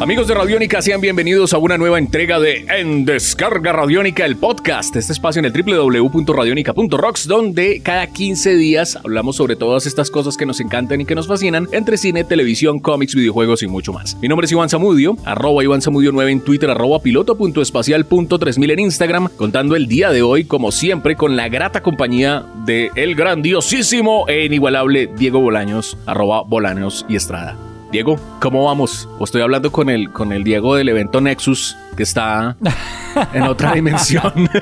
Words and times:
Amigos 0.00 0.28
de 0.28 0.34
Radiónica, 0.34 0.80
sean 0.80 1.00
bienvenidos 1.00 1.52
a 1.52 1.58
una 1.58 1.76
nueva 1.76 1.98
entrega 1.98 2.38
de 2.38 2.64
En 2.68 3.04
Descarga 3.04 3.72
Radiónica, 3.72 4.24
el 4.24 4.36
podcast. 4.36 4.94
Este 4.94 5.12
espacio 5.12 5.40
en 5.40 5.46
el 5.46 5.52
www.radionica.rocks, 5.52 7.26
donde 7.26 7.80
cada 7.82 8.06
15 8.06 8.54
días 8.54 8.94
hablamos 8.94 9.34
sobre 9.34 9.56
todas 9.56 9.86
estas 9.86 10.08
cosas 10.08 10.36
que 10.36 10.46
nos 10.46 10.60
encantan 10.60 11.00
y 11.00 11.04
que 11.04 11.16
nos 11.16 11.26
fascinan 11.26 11.66
entre 11.72 11.96
cine, 11.96 12.22
televisión, 12.22 12.78
cómics, 12.78 13.16
videojuegos 13.16 13.64
y 13.64 13.66
mucho 13.66 13.92
más. 13.92 14.16
Mi 14.20 14.28
nombre 14.28 14.44
es 14.44 14.52
Iván 14.52 14.68
Zamudio, 14.68 15.16
arroba 15.24 15.64
Iván 15.64 15.82
Zamudio 15.82 16.12
9 16.12 16.30
en 16.30 16.40
Twitter, 16.42 16.70
arroba 16.70 17.02
piloto.espacial.3000 17.02 18.70
en 18.70 18.78
Instagram, 18.78 19.28
contando 19.36 19.74
el 19.74 19.88
día 19.88 20.10
de 20.10 20.22
hoy, 20.22 20.44
como 20.44 20.70
siempre, 20.70 21.16
con 21.16 21.34
la 21.34 21.48
grata 21.48 21.82
compañía 21.82 22.46
de 22.64 22.92
el 22.94 23.16
grandiosísimo 23.16 24.28
e 24.28 24.44
inigualable 24.44 25.10
Diego 25.18 25.40
Bolaños, 25.40 25.98
arroba 26.06 26.42
Bolaños 26.42 27.04
y 27.08 27.16
Estrada. 27.16 27.56
Diego, 27.90 28.18
¿cómo 28.40 28.64
vamos? 28.64 29.08
O 29.18 29.24
estoy 29.24 29.40
hablando 29.40 29.72
con 29.72 29.88
el, 29.88 30.12
con 30.12 30.32
el 30.32 30.44
Diego 30.44 30.74
del 30.74 30.90
evento 30.90 31.20
Nexus, 31.20 31.76
que 31.96 32.02
está 32.02 32.56
en 33.32 33.42
otra 33.44 33.72
dimensión. 33.72 34.48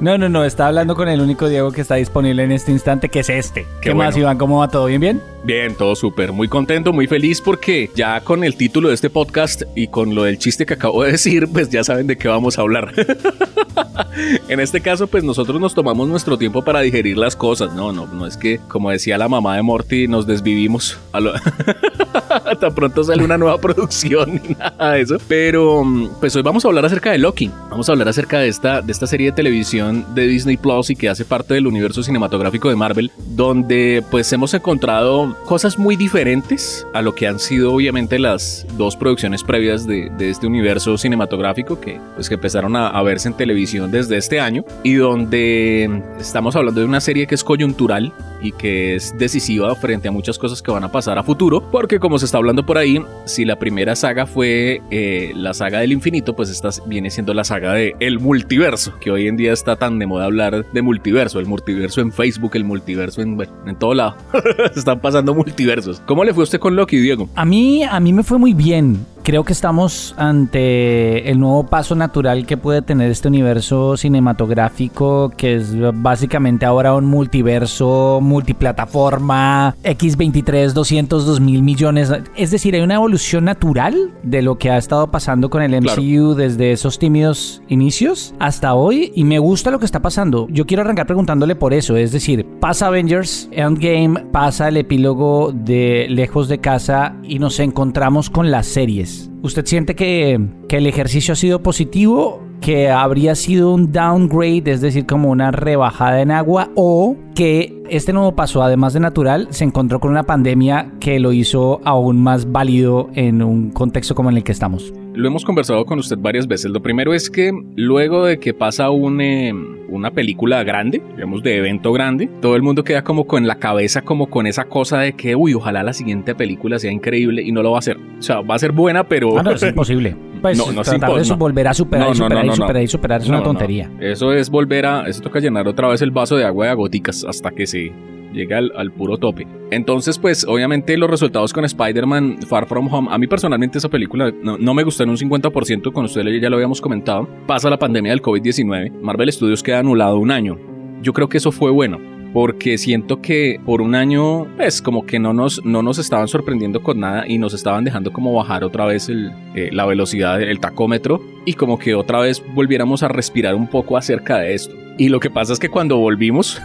No, 0.00 0.16
no, 0.16 0.30
no, 0.30 0.46
está 0.46 0.66
hablando 0.66 0.96
con 0.96 1.10
el 1.10 1.20
único 1.20 1.46
Diego 1.46 1.72
que 1.72 1.82
está 1.82 1.96
disponible 1.96 2.42
en 2.42 2.52
este 2.52 2.72
instante, 2.72 3.10
que 3.10 3.20
es 3.20 3.28
este. 3.28 3.66
¿Qué, 3.82 3.92
más, 3.92 4.16
Iván? 4.16 4.38
¿Cómo 4.38 4.60
va 4.60 4.68
todo? 4.68 4.86
¿Bien, 4.86 4.98
bien? 4.98 5.22
Bien, 5.42 5.74
todo 5.74 5.96
súper. 5.96 6.32
Muy 6.32 6.48
contento, 6.48 6.92
muy 6.92 7.06
feliz 7.06 7.40
porque 7.40 7.90
ya 7.94 8.20
con 8.20 8.44
el 8.44 8.56
título 8.56 8.88
de 8.88 8.94
este 8.94 9.08
podcast 9.08 9.62
y 9.74 9.88
con 9.88 10.14
lo 10.14 10.24
del 10.24 10.38
chiste 10.38 10.66
que 10.66 10.74
acabo 10.74 11.02
de 11.02 11.12
decir, 11.12 11.48
pues 11.50 11.70
ya 11.70 11.82
saben 11.82 12.06
de 12.06 12.18
qué 12.18 12.28
vamos 12.28 12.58
a 12.58 12.62
hablar. 12.62 12.92
en 14.48 14.60
este 14.60 14.82
caso, 14.82 15.06
pues 15.06 15.24
nosotros 15.24 15.58
nos 15.58 15.74
tomamos 15.74 16.08
nuestro 16.08 16.36
tiempo 16.36 16.62
para 16.62 16.80
digerir 16.80 17.16
las 17.16 17.36
cosas. 17.36 17.72
No, 17.74 17.90
no, 17.90 18.06
no 18.06 18.26
es 18.26 18.36
que, 18.36 18.60
como 18.68 18.90
decía 18.90 19.16
la 19.16 19.28
mamá 19.28 19.56
de 19.56 19.62
Morty, 19.62 20.08
nos 20.08 20.26
desvivimos. 20.26 20.98
A 21.12 21.20
lo... 21.20 21.32
Tan 22.60 22.74
pronto 22.74 23.02
sale 23.02 23.24
una 23.24 23.38
nueva 23.38 23.58
producción 23.58 24.40
y 24.44 24.54
nada 24.54 24.92
de 24.92 25.02
eso. 25.02 25.16
Pero, 25.26 25.84
pues 26.20 26.34
hoy 26.36 26.42
vamos 26.42 26.64
a 26.64 26.68
hablar 26.68 26.84
acerca 26.84 27.12
de 27.12 27.18
Loki. 27.18 27.50
Vamos 27.70 27.88
a 27.88 27.92
hablar 27.92 28.08
acerca 28.08 28.40
de 28.40 28.48
esta, 28.48 28.82
de 28.82 28.92
esta 28.92 29.06
serie 29.06 29.26
de 29.30 29.32
televisión 29.32 30.04
de 30.14 30.26
Disney 30.26 30.56
Plus 30.56 30.90
y 30.90 30.96
que 30.96 31.08
hace 31.08 31.24
parte 31.24 31.54
del 31.54 31.66
universo 31.66 32.02
cinematográfico 32.02 32.68
de 32.68 32.76
Marvel, 32.76 33.10
donde 33.16 34.04
pues 34.10 34.32
hemos 34.32 34.52
encontrado 34.54 35.29
cosas 35.44 35.78
muy 35.78 35.96
diferentes 35.96 36.86
a 36.92 37.02
lo 37.02 37.14
que 37.14 37.26
han 37.26 37.38
sido 37.38 37.72
obviamente 37.72 38.18
las 38.18 38.66
dos 38.76 38.96
producciones 38.96 39.42
previas 39.42 39.86
de, 39.86 40.10
de 40.16 40.30
este 40.30 40.46
universo 40.46 40.96
cinematográfico 40.98 41.80
que 41.80 42.00
pues 42.14 42.28
que 42.28 42.34
empezaron 42.34 42.76
a, 42.76 42.88
a 42.88 43.02
verse 43.02 43.28
en 43.28 43.34
televisión 43.34 43.90
desde 43.90 44.16
este 44.16 44.40
año 44.40 44.64
y 44.82 44.94
donde 44.94 46.02
estamos 46.18 46.56
hablando 46.56 46.80
de 46.80 46.86
una 46.86 47.00
serie 47.00 47.26
que 47.26 47.34
es 47.34 47.44
coyuntural 47.44 48.12
y 48.42 48.52
que 48.52 48.94
es 48.94 49.16
decisiva 49.18 49.74
frente 49.74 50.08
a 50.08 50.10
muchas 50.10 50.38
cosas 50.38 50.62
que 50.62 50.70
van 50.70 50.84
a 50.84 50.90
pasar 50.90 51.18
a 51.18 51.22
futuro, 51.22 51.62
porque 51.70 51.98
como 51.98 52.18
se 52.18 52.24
está 52.24 52.38
hablando 52.38 52.64
por 52.64 52.78
ahí, 52.78 53.02
si 53.24 53.44
la 53.44 53.58
primera 53.58 53.94
saga 53.96 54.26
fue 54.26 54.80
eh, 54.90 55.32
la 55.34 55.54
saga 55.54 55.80
del 55.80 55.92
infinito, 55.92 56.34
pues 56.34 56.48
esta 56.50 56.70
viene 56.86 57.10
siendo 57.10 57.34
la 57.34 57.44
saga 57.44 57.74
de 57.74 57.94
el 58.00 58.18
multiverso, 58.18 58.98
que 59.00 59.10
hoy 59.10 59.28
en 59.28 59.36
día 59.36 59.52
está 59.52 59.76
tan 59.76 59.98
de 59.98 60.06
moda 60.06 60.24
hablar 60.24 60.64
de 60.72 60.82
multiverso, 60.82 61.40
el 61.40 61.46
multiverso 61.46 62.00
en 62.00 62.12
Facebook, 62.12 62.52
el 62.54 62.64
multiverso 62.64 63.22
en, 63.22 63.36
bueno, 63.36 63.52
en 63.66 63.76
todo 63.76 63.94
lado. 63.94 64.16
Están 64.74 65.00
pasando 65.00 65.19
multiversos. 65.22 66.00
¿Cómo 66.06 66.24
le 66.24 66.34
fue 66.34 66.42
a 66.42 66.44
usted 66.44 66.58
con 66.58 66.76
Loki, 66.76 66.98
Diego? 66.98 67.28
A 67.34 67.44
mí, 67.44 67.84
a 67.84 68.00
mí 68.00 68.12
me 68.12 68.22
fue 68.22 68.38
muy 68.38 68.54
bien. 68.54 69.04
Creo 69.22 69.44
que 69.44 69.52
estamos 69.52 70.14
ante 70.16 71.30
el 71.30 71.38
nuevo 71.38 71.64
paso 71.66 71.94
natural 71.94 72.46
que 72.46 72.56
puede 72.56 72.82
tener 72.82 73.10
este 73.10 73.28
universo 73.28 73.96
cinematográfico, 73.96 75.30
que 75.36 75.56
es 75.56 75.74
básicamente 75.94 76.64
ahora 76.64 76.94
un 76.94 77.04
multiverso, 77.04 78.20
multiplataforma, 78.22 79.76
X23, 79.84 80.72
200, 80.72 81.26
2000 81.26 81.62
millones. 81.62 82.12
Es 82.34 82.50
decir, 82.50 82.74
hay 82.74 82.80
una 82.80 82.94
evolución 82.94 83.44
natural 83.44 84.10
de 84.22 84.42
lo 84.42 84.56
que 84.56 84.70
ha 84.70 84.78
estado 84.78 85.10
pasando 85.10 85.50
con 85.50 85.62
el 85.62 85.72
MCU 85.80 85.90
claro. 85.90 86.34
desde 86.34 86.72
esos 86.72 86.98
tímidos 86.98 87.62
inicios 87.68 88.34
hasta 88.38 88.74
hoy 88.74 89.12
y 89.14 89.24
me 89.24 89.38
gusta 89.38 89.70
lo 89.70 89.78
que 89.78 89.84
está 89.84 90.00
pasando. 90.00 90.46
Yo 90.50 90.66
quiero 90.66 90.82
arrancar 90.82 91.06
preguntándole 91.06 91.56
por 91.56 91.74
eso, 91.74 91.96
es 91.96 92.12
decir, 92.12 92.46
pasa 92.58 92.86
Avengers, 92.86 93.48
Endgame, 93.52 94.24
pasa 94.32 94.68
el 94.68 94.78
epílogo 94.78 95.52
de 95.52 96.06
Lejos 96.08 96.48
de 96.48 96.58
Casa 96.58 97.16
y 97.22 97.38
nos 97.38 97.60
encontramos 97.60 98.30
con 98.30 98.50
las 98.50 98.66
series. 98.66 99.09
¿Usted 99.42 99.64
siente 99.66 99.94
que, 99.94 100.40
que 100.68 100.76
el 100.78 100.86
ejercicio 100.86 101.32
ha 101.32 101.36
sido 101.36 101.62
positivo? 101.62 102.40
que 102.60 102.90
habría 102.90 103.34
sido 103.34 103.72
un 103.72 103.90
downgrade, 103.90 104.70
es 104.70 104.80
decir, 104.80 105.06
como 105.06 105.30
una 105.30 105.50
rebajada 105.50 106.20
en 106.20 106.30
agua, 106.30 106.70
o 106.74 107.16
que 107.34 107.82
este 107.88 108.12
nuevo 108.12 108.36
paso, 108.36 108.62
además 108.62 108.92
de 108.92 109.00
natural, 109.00 109.48
se 109.50 109.64
encontró 109.64 109.98
con 109.98 110.10
una 110.10 110.24
pandemia 110.24 110.92
que 111.00 111.18
lo 111.18 111.32
hizo 111.32 111.80
aún 111.84 112.22
más 112.22 112.52
válido 112.52 113.08
en 113.14 113.42
un 113.42 113.70
contexto 113.70 114.14
como 114.14 114.30
en 114.30 114.36
el 114.36 114.44
que 114.44 114.52
estamos. 114.52 114.92
Lo 115.14 115.26
hemos 115.26 115.44
conversado 115.44 115.84
con 115.84 115.98
usted 115.98 116.18
varias 116.18 116.46
veces. 116.46 116.70
Lo 116.70 116.80
primero 116.80 117.12
es 117.14 117.30
que 117.30 117.52
luego 117.76 118.26
de 118.26 118.38
que 118.38 118.54
pasa 118.54 118.90
un, 118.90 119.20
eh, 119.20 119.52
una 119.88 120.12
película 120.12 120.62
grande, 120.62 121.02
digamos 121.16 121.42
de 121.42 121.56
evento 121.58 121.92
grande, 121.92 122.28
todo 122.40 122.54
el 122.54 122.62
mundo 122.62 122.84
queda 122.84 123.02
como 123.02 123.26
con 123.26 123.46
la 123.46 123.56
cabeza, 123.56 124.02
como 124.02 124.30
con 124.30 124.46
esa 124.46 124.64
cosa 124.66 125.00
de 125.00 125.14
que, 125.14 125.34
uy, 125.34 125.54
ojalá 125.54 125.82
la 125.82 125.92
siguiente 125.92 126.34
película 126.34 126.78
sea 126.78 126.92
increíble 126.92 127.42
y 127.42 127.50
no 127.50 127.62
lo 127.62 127.72
va 127.72 127.78
a 127.78 127.80
hacer. 127.80 127.96
O 127.96 128.22
sea, 128.22 128.40
va 128.40 128.54
a 128.54 128.58
ser 128.58 128.72
buena, 128.72 129.04
pero... 129.04 129.36
Ah, 129.36 129.42
no, 129.42 129.50
es 129.50 129.62
imposible. 129.62 130.16
Pues 130.40 130.56
no, 130.56 130.72
no 130.72 130.82
tratar 130.82 131.12
de 131.12 131.28
no. 131.28 131.36
volver 131.36 131.68
a 131.68 131.74
superar 131.74 132.06
no, 132.06 132.12
y 132.12 132.16
superar 132.16 132.46
y 132.46 132.52
superar 132.52 132.82
y 132.82 132.86
superar 132.86 133.20
es 133.20 133.28
una 133.28 133.42
tontería. 133.42 133.90
Eso 134.00 134.32
es 134.32 134.48
volver 134.48 134.86
a... 134.86 135.08
Eso 135.08 135.20
toca 135.20 135.40
llenar 135.40 135.66
otra 135.66 135.88
vez 135.88 136.02
el 136.02 136.12
vaso 136.12 136.36
de 136.36 136.44
agua 136.44 136.68
de 136.68 136.74
goticas 136.74 137.24
hasta 137.28 137.50
que 137.50 137.66
se 137.66 137.92
llega 138.32 138.58
al, 138.58 138.92
puro 138.92 139.18
tope. 139.18 139.46
Entonces, 139.70 140.18
pues 140.18 140.44
obviamente 140.46 140.96
los 140.96 141.10
resultados 141.10 141.52
con 141.52 141.64
Spider-Man 141.64 142.38
Far 142.46 142.66
From 142.66 142.92
Home, 142.92 143.08
a 143.10 143.18
mí 143.18 143.26
personalmente 143.26 143.78
esa 143.78 143.88
película 143.88 144.32
no, 144.42 144.58
no 144.58 144.74
me 144.74 144.82
gustó 144.82 145.04
en 145.04 145.10
un 145.10 145.16
50%, 145.16 145.92
con 145.92 146.04
ustedes 146.04 146.40
ya 146.40 146.50
lo 146.50 146.56
habíamos 146.56 146.80
comentado. 146.80 147.28
Pasa 147.46 147.70
la 147.70 147.78
pandemia 147.78 148.12
del 148.12 148.22
COVID-19, 148.22 149.00
Marvel 149.00 149.32
Studios 149.32 149.62
queda 149.62 149.78
anulado 149.78 150.18
un 150.18 150.30
año. 150.30 150.58
Yo 151.02 151.12
creo 151.12 151.28
que 151.28 151.38
eso 151.38 151.52
fue 151.52 151.70
bueno 151.70 152.09
porque 152.32 152.78
siento 152.78 153.20
que 153.20 153.60
por 153.64 153.80
un 153.80 153.94
año, 153.94 154.46
pues 154.56 154.82
como 154.82 155.06
que 155.06 155.18
no 155.18 155.32
nos, 155.32 155.64
no 155.64 155.82
nos 155.82 155.98
estaban 155.98 156.28
sorprendiendo 156.28 156.82
con 156.82 157.00
nada 157.00 157.26
y 157.26 157.38
nos 157.38 157.54
estaban 157.54 157.84
dejando 157.84 158.12
como 158.12 158.32
bajar 158.32 158.64
otra 158.64 158.86
vez 158.86 159.08
el, 159.08 159.32
eh, 159.54 159.70
la 159.72 159.86
velocidad 159.86 160.38
del 160.38 160.60
tacómetro 160.60 161.20
y 161.44 161.54
como 161.54 161.78
que 161.78 161.94
otra 161.94 162.20
vez 162.20 162.42
volviéramos 162.54 163.02
a 163.02 163.08
respirar 163.08 163.54
un 163.54 163.66
poco 163.66 163.96
acerca 163.96 164.38
de 164.38 164.54
esto. 164.54 164.74
Y 164.98 165.08
lo 165.08 165.18
que 165.18 165.30
pasa 165.30 165.54
es 165.54 165.58
que 165.58 165.70
cuando 165.70 165.96
volvimos, 165.96 166.60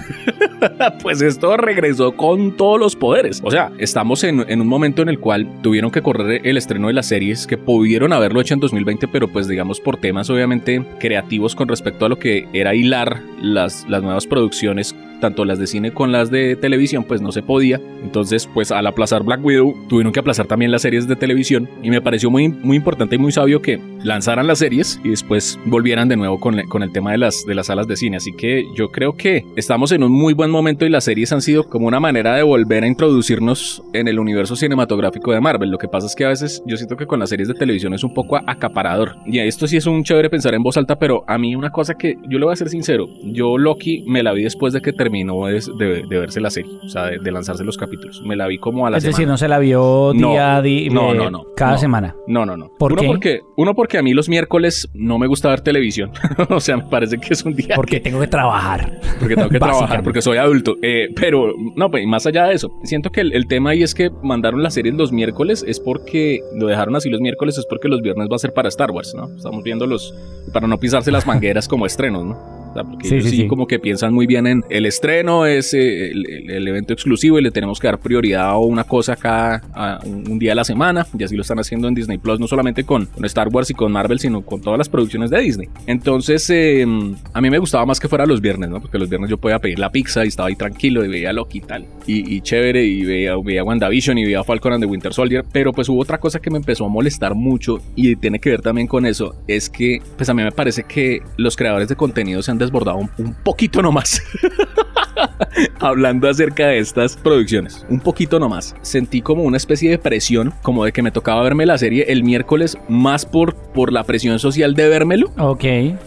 pues 1.02 1.22
esto 1.22 1.56
regresó 1.56 2.18
con 2.18 2.58
todos 2.58 2.78
los 2.78 2.96
poderes. 2.98 3.42
O 3.46 3.50
sea, 3.50 3.72
estamos 3.78 4.26
en, 4.26 4.44
en, 4.50 4.60
un 4.60 4.68
momento 4.68 5.02
en 5.02 5.08
el 5.08 5.20
cual 5.20 5.62
tuvieron 5.62 5.90
que 5.90 6.02
correr 6.02 6.42
el 6.44 6.58
estreno 6.58 6.88
de 6.88 6.94
las 6.94 7.06
series 7.06 7.48
que 7.48 7.58
pudieron 7.58 8.12
haberlo 8.12 8.42
hecho 8.42 8.54
en 8.54 8.60
2020, 8.60 9.08
pero 9.08 9.30
pues 9.30 9.48
digamos 9.48 9.80
por 9.80 9.98
temas 9.98 10.30
obviamente 10.30 10.84
creativos 11.00 11.56
con 11.56 11.70
respecto 11.70 12.06
a 12.06 12.10
lo 12.10 12.20
que 12.20 12.46
era 12.52 12.76
hilar 12.76 13.22
las, 13.42 13.88
las 13.88 14.04
nuevas 14.04 14.28
producciones 14.28 14.94
tanto 15.20 15.46
las 15.46 15.60
de 15.60 15.68
cine 15.68 15.92
con 15.92 16.12
las 16.12 16.32
de 16.32 16.56
televisión, 16.56 17.04
pues 17.04 17.22
no 17.22 17.32
se 17.32 17.42
podía. 17.42 17.80
Entonces, 18.04 18.48
pues 18.54 18.72
al 18.72 18.88
aplazar 18.88 19.24
Black 19.24 19.44
Widow, 19.44 19.76
tuvieron 19.88 20.14
que 20.14 20.20
aplazar 20.20 20.48
también 20.48 20.72
las 20.72 20.82
series 20.82 21.08
de 21.08 21.16
televisión. 21.16 21.70
Y 21.84 21.90
me 21.90 22.02
pareció 22.02 22.30
muy, 22.30 22.50
muy 22.50 22.78
importante 22.78 23.16
y 23.16 23.20
muy 23.20 23.32
sabio 23.32 23.62
que 23.62 23.80
lanzaran 24.06 24.48
las 24.48 24.60
series 24.60 25.00
y 25.04 25.10
después 25.10 25.60
volvieran 25.66 26.08
de 26.08 26.16
nuevo 26.16 26.40
con, 26.40 26.62
con 26.68 26.84
el 26.84 26.92
tema 26.92 27.12
de 27.12 27.18
las, 27.18 27.46
de 27.46 27.56
las 27.56 27.68
salas 27.68 27.88
de 27.88 27.98
cine. 27.98 28.18
Así 28.18 28.32
que 28.34 28.66
yo 28.76 28.92
creo 28.92 29.18
que 29.18 29.46
estamos 29.56 29.92
en 29.92 30.04
un 30.04 30.12
muy 30.12 30.34
buen 30.34 30.52
momento 30.52 30.86
y 30.86 30.90
las 30.90 31.04
series 31.04 31.34
han 31.34 31.42
sido 31.42 31.64
como 31.68 31.88
una 31.88 32.00
manera 32.00 32.36
de 32.36 32.44
volver 32.44 32.84
a 32.84 32.88
introducirnos 32.88 33.84
en 33.94 34.08
el 34.08 34.20
universo 34.20 34.56
cinematográfico 34.56 35.32
de 35.32 35.42
Marvel. 35.42 35.72
Lo 35.72 35.78
que 35.78 35.88
pasa 35.88 36.08
es 36.08 36.16
que 36.16 36.26
a 36.26 36.30
veces 36.30 36.64
yo 36.66 36.78
siento 36.78 36.96
que 36.96 37.08
con 37.08 37.20
las 37.20 37.30
series 37.30 37.48
de 37.48 37.56
televisión 37.56 37.94
es 37.94 38.04
un 38.04 38.14
poco 38.14 38.38
acaparador. 38.46 39.16
Y 39.26 39.40
esto 39.40 39.68
sí 39.68 39.78
es 39.78 39.88
un 39.88 40.04
chévere 40.04 40.30
pensar 40.30 40.54
en 40.54 40.64
voz 40.64 40.78
alta, 40.78 40.98
pero 40.98 41.24
a 41.28 41.38
mí 41.38 41.56
una 41.56 41.72
cosa 41.72 41.96
que 41.96 42.18
yo 42.30 42.38
le 42.38 42.46
voy 42.46 42.54
a 42.54 42.56
ser 42.56 42.70
sincero, 42.70 43.08
yo 43.24 43.58
Loki 43.58 44.04
me 44.08 44.22
la 44.22 44.34
vi 44.34 44.44
después 44.44 44.74
de 44.74 44.82
que 44.82 44.94
terminó 44.94 45.48
de, 45.48 45.64
de, 45.78 46.04
de 46.08 46.20
verse 46.20 46.40
la 46.40 46.50
serie, 46.50 46.72
o 46.84 46.90
sea, 46.90 47.06
de, 47.06 47.20
de, 47.20 47.32
lanzarse 47.32 47.64
los 47.64 47.78
capítulos. 47.78 48.22
Me 48.24 48.36
la 48.36 48.48
vi 48.48 48.58
como 48.60 48.86
a 48.86 48.90
la 48.90 48.98
es 48.98 49.04
semana. 49.04 49.12
Es 49.12 49.18
decir, 49.18 49.28
no 49.28 49.38
se 49.38 49.48
la 49.48 49.60
vio 49.60 50.14
día 50.14 50.22
no, 50.22 50.40
a 50.40 50.62
día, 50.62 50.90
no, 50.92 51.14
no, 51.14 51.32
no, 51.32 51.46
cada 51.56 51.78
semana. 51.78 52.16
No, 52.28 52.46
no, 52.46 52.56
no. 52.56 52.70
¿Por 52.78 52.94
uno 52.94 53.02
qué? 53.02 53.08
Porque, 53.08 53.42
uno 53.58 53.74
porque 53.74 53.95
a 53.98 54.02
mí 54.02 54.14
los 54.14 54.30
miércoles 54.30 54.90
no 54.94 55.18
me 55.18 55.28
gusta 55.28 55.50
ver 55.50 55.62
televisión. 55.62 56.12
o 56.50 56.60
sea, 56.60 56.78
me 56.78 56.84
parece 56.84 57.18
que 57.18 57.34
es 57.34 57.44
un 57.44 57.56
día. 57.56 57.76
Porque 57.76 57.98
que... 57.98 58.02
tengo 58.02 58.20
que 58.20 58.28
trabajar. 58.28 59.00
Porque 59.20 59.36
tengo 59.36 59.50
que 59.50 59.60
trabajar, 59.60 60.04
porque 60.04 60.22
soy 60.22 60.38
adulto. 60.38 60.78
Eh, 60.82 61.10
pero, 61.16 61.54
no, 61.76 61.90
pues 61.92 62.06
más 62.06 62.26
allá 62.26 62.46
de 62.46 62.56
eso, 62.56 62.72
siento 62.84 63.12
que 63.12 63.22
el, 63.22 63.34
el, 63.34 63.48
tema 63.48 63.72
ahí 63.72 63.84
es 63.84 63.94
que 63.94 64.10
mandaron 64.24 64.64
las 64.64 64.74
series 64.74 64.96
los 64.96 65.12
miércoles 65.12 65.64
es 65.68 65.80
porque 65.80 66.42
lo 66.56 66.68
dejaron 66.68 66.96
así 66.96 67.10
los 67.10 67.22
miércoles, 67.22 67.58
es 67.58 67.66
porque 67.66 67.88
los 67.88 68.02
viernes 68.02 68.28
va 68.32 68.36
a 68.36 68.40
ser 68.40 68.54
para 68.54 68.70
Star 68.70 68.92
Wars, 68.92 69.14
¿no? 69.16 69.30
Estamos 69.36 69.64
viendo 69.64 69.88
los. 69.88 70.14
para 70.54 70.68
no 70.68 70.80
pisarse 70.80 71.12
las 71.12 71.26
mangueras 71.26 71.68
como 71.68 71.86
estrenos, 71.86 72.26
¿no? 72.26 72.55
Porque 72.84 73.08
ellos 73.08 73.30
sí, 73.30 73.48
como 73.48 73.68
que 73.68 73.80
piensan 73.80 74.14
muy 74.14 74.28
bien 74.28 74.48
en 74.48 74.64
el 74.70 74.86
estreno, 74.86 75.46
es 75.46 75.74
eh, 75.74 76.12
el, 76.12 76.68
evento 76.68 76.94
exclusivo 76.94 77.40
y 77.40 77.44
le 77.44 77.52
tenemos 77.52 77.80
que 77.80 77.88
dar 77.88 78.00
prioridad 78.00 78.50
a 78.50 78.58
una 78.58 78.84
cosa 78.84 79.16
cada 79.16 79.62
un, 80.04 80.40
día 80.40 80.54
a 80.54 80.56
la 80.56 80.64
semana. 80.64 81.06
Y 81.18 81.24
así 81.24 81.36
lo 81.36 81.42
están 81.42 81.60
haciendo 81.60 81.88
en 81.88 81.94
Disney 81.94 82.18
Plus, 82.18 82.40
no 82.40 82.48
solamente 82.48 82.84
con, 82.84 83.08
Star 83.24 83.50
Wars 83.50 83.70
y 83.70 83.74
con 83.74 83.92
Marvel, 83.92 84.20
sino 84.20 84.42
con 84.42 84.62
todas 84.62 84.78
las 84.78 84.90
producciones 84.90 85.30
de 85.30 85.42
Disney. 85.42 85.70
Entonces, 85.88 86.50
em, 86.50 87.16
a 87.34 87.42
mí 87.42 87.50
me 87.50 87.58
gustaba 87.58 87.86
más 87.86 88.00
que 88.00 88.08
fuera 88.08 88.26
los 88.26 88.42
viernes, 88.42 88.70
¿no? 88.70 88.80
Porque 88.80 88.98
los 88.98 89.10
viernes 89.10 89.30
yo 89.30 89.38
podía 89.38 89.60
pedir 89.60 89.80
la 89.80 89.92
pizza 89.92 90.24
y 90.26 90.28
estaba 90.28 90.50
ahí 90.50 90.56
tranquilo 90.56 91.04
y 91.04 91.08
veía 91.08 91.34
Loki 91.34 91.60
y 91.60 91.62
tal. 91.62 91.86
Y, 92.08 92.42
chévere, 92.42 92.84
y 92.86 93.04
veía, 93.04 93.36
veía 93.44 93.64
WandaVision 93.64 94.18
y 94.18 94.26
veía 94.26 94.44
Falcon 94.44 94.74
and 94.74 94.84
the 94.84 94.90
Winter 94.90 95.14
Soldier. 95.14 95.44
Pero 95.52 95.72
pues 95.72 95.90
hubo 95.90 96.02
otra 96.02 96.20
cosa 96.20 96.40
que 96.40 96.50
me 96.50 96.58
empezó 96.58 96.86
a 96.86 96.90
molestar 96.90 97.36
mucho 97.36 97.80
y 97.96 98.16
tiene 98.16 98.40
que 98.40 98.50
ver 98.52 98.62
también 98.62 98.88
con 98.88 99.06
eso. 99.06 99.36
Es 99.48 99.70
que, 99.70 100.02
pues 100.18 100.30
a 100.30 100.34
mí 100.34 100.44
me 100.44 100.52
parece 100.52 100.84
que 100.84 101.22
los 101.38 101.56
creadores 101.56 101.90
de 101.90 101.96
contenido 101.96 102.42
se 102.42 102.52
han 102.52 102.58
desbordado 102.66 102.98
un, 102.98 103.10
un 103.18 103.34
poquito 103.34 103.82
nomás. 103.82 104.22
hablando 105.80 106.30
acerca 106.30 106.68
de 106.68 106.80
estas 106.80 107.16
producciones. 107.16 107.86
Un 107.90 108.00
poquito 108.00 108.40
nomás. 108.40 108.76
Sentí 108.82 109.22
como 109.22 109.44
una 109.44 109.58
especie 109.58 109.90
de 109.90 109.98
presión, 109.98 110.54
como 110.62 110.86
de 110.86 110.92
que 110.92 111.02
me 111.02 111.12
tocaba 111.12 111.42
verme 111.44 111.66
la 111.66 111.78
serie 111.78 112.06
el 112.10 112.24
miércoles, 112.24 112.78
más 112.90 113.26
por, 113.26 113.56
por 113.56 113.92
la 113.92 114.04
presión 114.04 114.40
social 114.40 114.74
de 114.74 114.90
vérmelo. 114.90 115.32
Ok. 115.38 115.66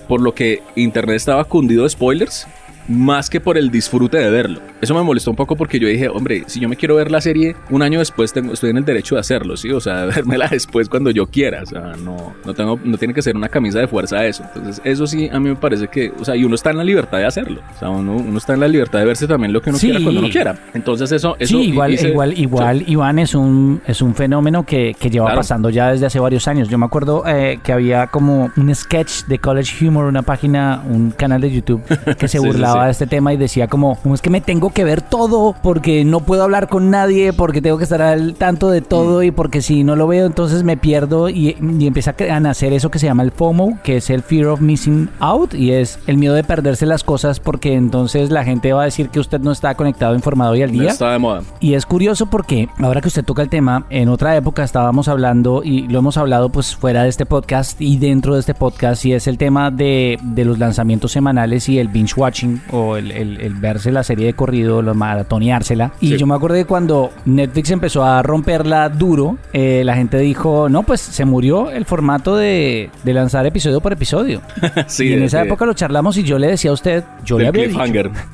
Por 0.08 0.20
lo 0.20 0.34
que 0.34 0.62
internet 0.76 1.16
estaba 1.16 1.44
cundido 1.44 1.84
de 1.84 1.90
spoilers 1.90 2.46
más 2.88 3.28
que 3.28 3.38
por 3.38 3.58
el 3.58 3.70
disfrute 3.70 4.16
de 4.16 4.30
verlo. 4.30 4.60
Eso 4.80 4.94
me 4.94 5.02
molestó 5.02 5.30
un 5.30 5.36
poco 5.36 5.56
porque 5.56 5.78
yo 5.78 5.88
dije, 5.88 6.08
hombre, 6.08 6.44
si 6.46 6.60
yo 6.60 6.68
me 6.68 6.76
quiero 6.76 6.96
ver 6.96 7.10
la 7.10 7.20
serie 7.20 7.56
un 7.70 7.82
año 7.82 7.98
después, 7.98 8.32
tengo, 8.32 8.52
estoy 8.52 8.70
en 8.70 8.78
el 8.78 8.84
derecho 8.84 9.16
de 9.16 9.20
hacerlo, 9.20 9.56
¿sí? 9.56 9.70
O 9.70 9.80
sea, 9.80 10.04
vérmela 10.14 10.48
después 10.48 10.88
cuando 10.88 11.10
yo 11.10 11.26
quiera. 11.26 11.62
O 11.62 11.66
sea, 11.66 11.92
no, 12.02 12.34
no, 12.44 12.54
tengo, 12.54 12.78
no 12.82 12.96
tiene 12.96 13.14
que 13.14 13.22
ser 13.22 13.36
una 13.36 13.48
camisa 13.48 13.78
de 13.80 13.88
fuerza 13.88 14.24
eso. 14.24 14.44
Entonces, 14.54 14.80
eso 14.84 15.06
sí, 15.06 15.28
a 15.32 15.38
mí 15.40 15.48
me 15.48 15.56
parece 15.56 15.88
que, 15.88 16.12
o 16.18 16.24
sea, 16.24 16.36
y 16.36 16.44
uno 16.44 16.54
está 16.54 16.70
en 16.70 16.78
la 16.78 16.84
libertad 16.84 17.18
de 17.18 17.26
hacerlo. 17.26 17.60
O 17.74 17.78
sea, 17.78 17.90
uno, 17.90 18.16
uno 18.16 18.38
está 18.38 18.54
en 18.54 18.60
la 18.60 18.68
libertad 18.68 19.00
de 19.00 19.04
verse 19.04 19.26
también 19.26 19.52
lo 19.52 19.60
que 19.60 19.70
uno 19.70 19.78
quiera 19.78 20.00
cuando 20.00 20.20
uno 20.20 20.30
quiera. 20.30 20.58
Entonces, 20.74 21.10
eso... 21.12 21.36
eso 21.38 21.58
sí, 21.58 21.70
igual, 21.70 21.94
igual, 21.94 22.38
igual, 22.38 22.84
Iván 22.86 23.18
es 23.18 23.34
un, 23.34 23.80
es 23.86 24.02
un 24.02 24.14
fenómeno 24.14 24.64
que, 24.64 24.94
que 24.98 25.10
lleva 25.10 25.34
pasando 25.34 25.70
ya 25.70 25.90
desde 25.90 26.06
hace 26.06 26.20
varios 26.20 26.46
años. 26.48 26.68
Yo 26.68 26.78
me 26.78 26.86
acuerdo 26.86 27.24
eh, 27.26 27.58
que 27.62 27.72
había 27.72 28.06
como 28.08 28.50
un 28.56 28.74
sketch 28.74 29.24
de 29.24 29.38
College 29.38 29.86
Humor, 29.86 30.06
una 30.06 30.22
página, 30.22 30.82
un 30.88 31.10
canal 31.10 31.40
de 31.40 31.50
YouTube 31.50 31.82
que 32.16 32.28
se 32.28 32.38
burlaba 32.48 32.86
de 32.86 32.92
este 32.92 33.06
tema 33.06 33.32
y 33.32 33.36
decía 33.36 33.66
como, 33.66 33.98
es 34.12 34.22
que 34.22 34.30
me 34.30 34.40
tengo 34.40 34.67
que 34.70 34.84
ver 34.84 35.02
todo 35.02 35.54
porque 35.62 36.04
no 36.04 36.20
puedo 36.20 36.42
hablar 36.42 36.68
con 36.68 36.90
nadie, 36.90 37.32
porque 37.32 37.60
tengo 37.60 37.78
que 37.78 37.84
estar 37.84 38.02
al 38.02 38.34
tanto 38.34 38.70
de 38.70 38.80
todo 38.80 39.22
y 39.22 39.30
porque 39.30 39.62
si 39.62 39.84
no 39.84 39.96
lo 39.96 40.06
veo 40.06 40.26
entonces 40.26 40.62
me 40.62 40.76
pierdo 40.76 41.28
y, 41.28 41.56
empieza 41.58 42.14
a 42.30 42.40
nacer 42.40 42.72
eso 42.72 42.90
que 42.90 42.98
se 42.98 43.06
llama 43.06 43.22
el 43.22 43.32
FOMO, 43.32 43.78
que 43.82 43.96
es 43.96 44.10
el 44.10 44.22
Fear 44.22 44.46
of 44.46 44.60
Missing 44.60 45.10
Out 45.20 45.54
y 45.54 45.72
es 45.72 45.98
el 46.06 46.16
miedo 46.16 46.34
de 46.34 46.44
perderse 46.44 46.86
las 46.86 47.04
cosas 47.04 47.40
porque 47.40 47.74
entonces 47.74 48.30
la 48.30 48.44
gente 48.44 48.72
va 48.72 48.82
a 48.82 48.84
decir 48.86 49.10
que 49.10 49.20
usted 49.20 49.40
no 49.40 49.52
está 49.52 49.74
conectado, 49.74 50.14
informado 50.14 50.54
y 50.56 50.62
al 50.62 50.70
día. 50.70 50.90
está 50.90 51.12
de 51.12 51.18
moda. 51.18 51.42
Y 51.60 51.74
es 51.74 51.86
curioso 51.86 52.26
porque 52.26 52.68
ahora 52.78 53.00
que 53.00 53.08
usted 53.08 53.24
toca 53.24 53.42
el 53.42 53.48
tema, 53.48 53.86
en 53.90 54.08
otra 54.08 54.36
época 54.36 54.64
estábamos 54.64 55.08
hablando 55.08 55.62
y 55.64 55.88
lo 55.88 55.98
hemos 55.98 56.16
hablado 56.16 56.48
pues 56.50 56.74
fuera 56.74 57.02
de 57.02 57.08
este 57.08 57.26
podcast 57.26 57.80
y 57.80 57.98
dentro 57.98 58.34
de 58.34 58.40
este 58.40 58.54
podcast 58.54 59.04
y 59.04 59.12
es 59.12 59.26
el 59.26 59.38
tema 59.38 59.70
de, 59.70 60.18
de 60.22 60.44
los 60.44 60.58
lanzamientos 60.58 61.12
semanales 61.12 61.68
y 61.68 61.78
el 61.78 61.88
binge 61.88 62.14
watching 62.16 62.60
o 62.70 62.96
el 62.96 63.08
el, 63.10 63.54
verse 63.54 63.92
la 63.92 64.02
serie 64.02 64.26
de 64.26 64.34
corrido, 64.34 64.57
lo 64.64 64.94
maratoneársela. 64.94 65.92
Y 66.00 66.16
yo 66.16 66.26
me 66.26 66.34
acordé 66.34 66.64
cuando 66.64 67.10
Netflix 67.24 67.70
empezó 67.70 68.04
a 68.04 68.22
romperla 68.22 68.88
duro, 68.88 69.38
eh, 69.52 69.82
la 69.84 69.94
gente 69.94 70.18
dijo, 70.18 70.68
no, 70.68 70.82
pues 70.82 71.00
se 71.00 71.24
murió 71.24 71.70
el 71.70 71.84
formato 71.84 72.36
de, 72.36 72.90
lanzar 73.04 73.46
episodio 73.46 73.80
por 73.80 73.92
episodio. 73.92 74.40
y 74.98 75.12
en 75.12 75.22
esa 75.22 75.42
época 75.42 75.64
lo 75.66 75.74
charlamos 75.74 76.16
y 76.16 76.22
yo 76.22 76.38
le 76.38 76.48
decía 76.48 76.70
a 76.70 76.74
usted, 76.74 77.04
yo 77.24 77.38
le 77.38 77.48
había 77.48 77.68
dicho 77.68 77.80